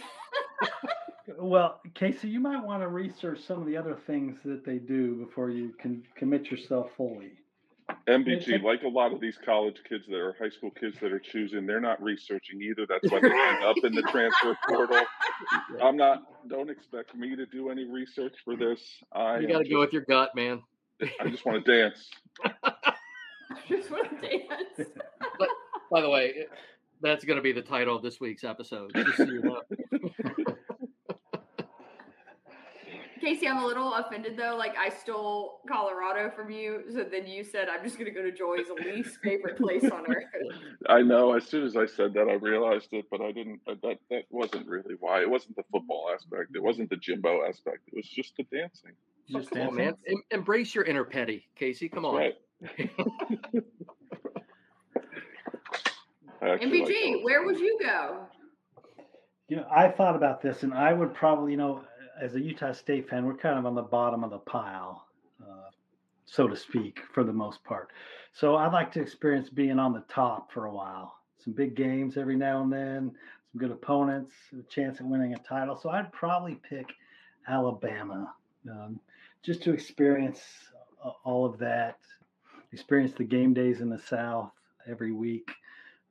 [1.36, 5.14] Well, Casey, you might want to research some of the other things that they do
[5.16, 7.32] before you can commit yourself fully.
[8.06, 11.12] MBG, take- like a lot of these college kids that are high school kids that
[11.12, 12.86] are choosing, they're not researching either.
[12.86, 15.00] That's why they end up in the transfer portal.
[15.82, 16.22] I'm not.
[16.48, 18.80] Don't expect me to do any research for this.
[19.12, 20.62] I You got to go with your gut, man.
[21.20, 22.10] I just want to dance.
[23.68, 24.90] just want to dance.
[25.38, 25.48] but,
[25.90, 26.46] By the way,
[27.00, 28.92] that's going to be the title of this week's episode.
[28.96, 29.62] Just so you know.
[33.20, 34.56] Casey, I'm a little offended though.
[34.56, 38.32] Like I stole Colorado from you, so then you said I'm just gonna go to
[38.32, 40.24] Joy's least favorite place on earth.
[40.88, 41.34] I know.
[41.34, 43.60] As soon as I said that, I realized it, but I didn't.
[43.66, 45.20] Uh, that that wasn't really why.
[45.20, 46.50] It wasn't the football aspect.
[46.54, 47.88] It wasn't the Jimbo aspect.
[47.88, 48.92] It was just the dancing.
[49.28, 50.04] Just oh, Come on, dancing?
[50.06, 50.16] man.
[50.32, 51.88] Em- embrace your inner petty, Casey.
[51.88, 52.14] Come on.
[52.14, 52.34] Right.
[56.40, 56.62] I like
[57.22, 58.26] where would you go?
[59.48, 61.82] You know, I thought about this, and I would probably, you know,
[62.20, 65.06] as a Utah State fan, we're kind of on the bottom of the pile,
[65.42, 65.70] uh,
[66.26, 67.90] so to speak, for the most part.
[68.32, 71.14] So I'd like to experience being on the top for a while.
[71.38, 73.12] Some big games every now and then,
[73.52, 75.76] some good opponents, a chance at winning a title.
[75.76, 76.86] So I'd probably pick
[77.48, 78.32] Alabama,
[78.70, 79.00] um,
[79.42, 80.40] just to experience
[81.24, 81.98] all of that,
[82.72, 84.50] experience the game days in the South
[84.88, 85.50] every week.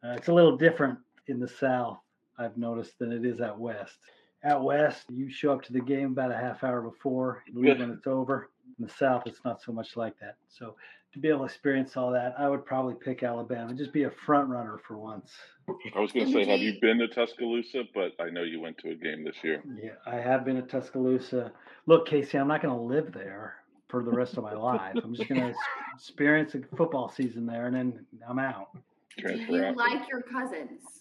[0.04, 0.98] Uh, it's a little different
[1.28, 2.00] in the South
[2.40, 3.98] I've noticed than it is out west.
[4.44, 7.80] Out west, you show up to the game about a half hour before, you leave
[7.80, 8.50] when it's over.
[8.78, 10.36] In the South, it's not so much like that.
[10.48, 10.76] So
[11.14, 13.74] to be able to experience all that, I would probably pick Alabama.
[13.74, 15.32] Just be a front runner for once.
[15.68, 17.84] I was going to say, have you been to Tuscaloosa?
[17.94, 19.64] But I know you went to a game this year.
[19.82, 21.52] Yeah, I have been to Tuscaloosa.
[21.88, 23.56] Look, Casey, I'm not going to live there
[23.88, 24.96] for the rest of my life.
[25.04, 25.54] I'm just going to
[25.96, 28.70] experience a football season there, and then I'm out.
[29.18, 30.97] Do you like your cousins?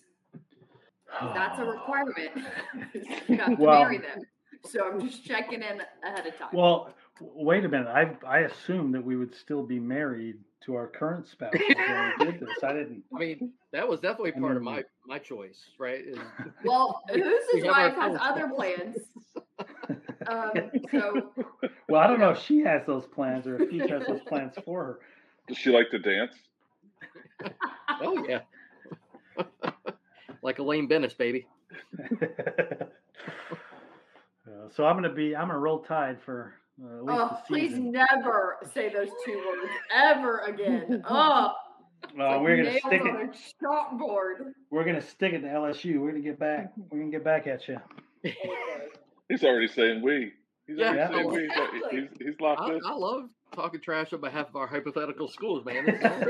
[1.34, 2.30] That's a requirement.
[3.28, 4.22] you have to Well- marry them.
[4.64, 6.48] So I'm just checking in ahead of time.
[6.52, 7.86] Well, wait a minute.
[7.86, 12.24] I I assumed that we would still be married to our current spouse when we
[12.32, 12.64] did this.
[12.64, 13.04] I didn't.
[13.14, 16.00] I mean, that was definitely I part of my my choice, right?
[16.04, 16.18] Is-
[16.64, 18.96] Well, whose We his wife has full- other plans.
[20.26, 21.32] Um, so
[21.88, 24.54] Well, I don't know if she has those plans or if he has those plans
[24.64, 24.98] for her.
[25.46, 26.34] Does she like to dance?
[28.00, 28.40] oh yeah,
[30.46, 31.46] like Elaine Benes, baby.
[32.00, 32.86] Uh,
[34.74, 35.36] so I'm gonna be.
[35.36, 41.02] I'm gonna roll tide for uh, Oh, please never say those two words ever again.
[41.10, 41.52] Oh,
[42.04, 43.36] it's Uh, like we're gonna nails stick on it.
[43.36, 44.52] a chalkboard.
[44.70, 45.98] We're gonna stick it to LSU.
[45.98, 46.72] We're gonna get back.
[46.90, 47.78] We're gonna get back at you.
[49.28, 50.32] He's already saying we.
[50.68, 51.44] He's already Yeah, saying we.
[51.44, 51.80] exactly.
[51.90, 52.80] He's, he's locked I, in.
[52.86, 55.88] I love talking trash on behalf of our hypothetical schools, man.
[55.88, 56.28] It's awesome.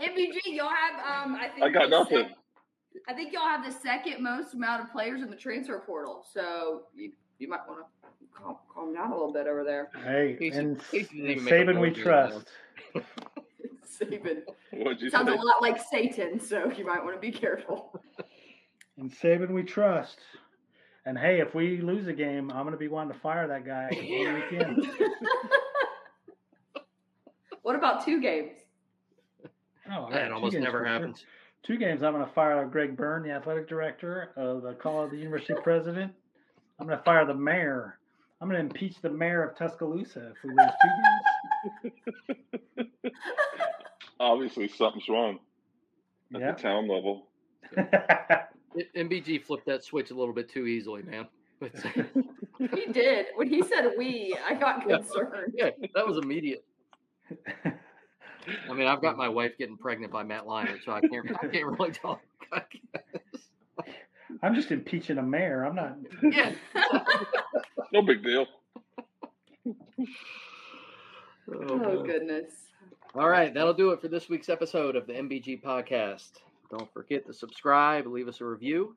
[0.00, 2.28] MBG, you'll have um I think I got nothing.
[2.28, 2.36] sec-
[3.08, 6.82] I think y'all have the second most amount of players in the transfer portal, so
[6.94, 9.90] you, you might want to calm, calm down a little bit over there.
[10.04, 12.48] Hey, Casey- and Casey didn't and even make a Saban we trust.
[14.00, 14.42] Saban
[14.72, 17.98] What'd you sounds a lot like Satan, so you might want to be careful.
[18.98, 20.18] And Saban we trust.
[21.06, 23.88] And hey, if we lose a game, I'm gonna be wanting to fire that guy
[23.92, 24.86] all weekend.
[27.62, 28.52] what about two games?
[29.90, 31.20] Oh, That almost never happens.
[31.20, 31.28] sure.
[31.66, 31.78] Happens.
[31.78, 32.02] Two games.
[32.02, 36.12] I'm gonna fire Greg Byrne, the athletic director of uh, the Colorado University president.
[36.78, 37.98] I'm gonna fire the mayor.
[38.40, 40.72] I'm gonna impeach the mayor of Tuscaloosa if we lose
[41.82, 43.12] two games.
[44.20, 45.38] Obviously, something's wrong
[46.34, 46.56] at games.
[46.56, 47.28] the town level.
[48.96, 51.26] MBG flipped that switch a little bit too easily, man.
[52.74, 53.26] He did.
[53.36, 54.98] When he said we, I got Yeah.
[54.98, 55.54] concerned.
[55.56, 56.64] yeah, that was immediate.
[58.68, 61.46] I mean, I've got my wife getting pregnant by Matt Leinart, so I can't I
[61.48, 62.20] can't really talk.
[64.42, 65.64] I'm just impeaching a mayor.
[65.64, 65.96] I'm not.
[66.22, 66.52] yeah.
[67.92, 68.46] No big deal.
[69.66, 69.74] Oh,
[71.48, 72.02] oh man.
[72.04, 72.52] goodness.
[73.14, 76.32] All right, that'll do it for this week's episode of the MBG podcast.
[76.70, 78.96] Don't forget to subscribe, leave us a review.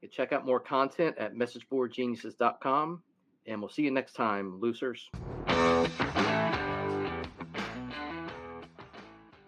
[0.00, 3.02] You can check out more content at messageboardgeniuses.com.
[3.46, 5.10] And we'll see you next time, losers.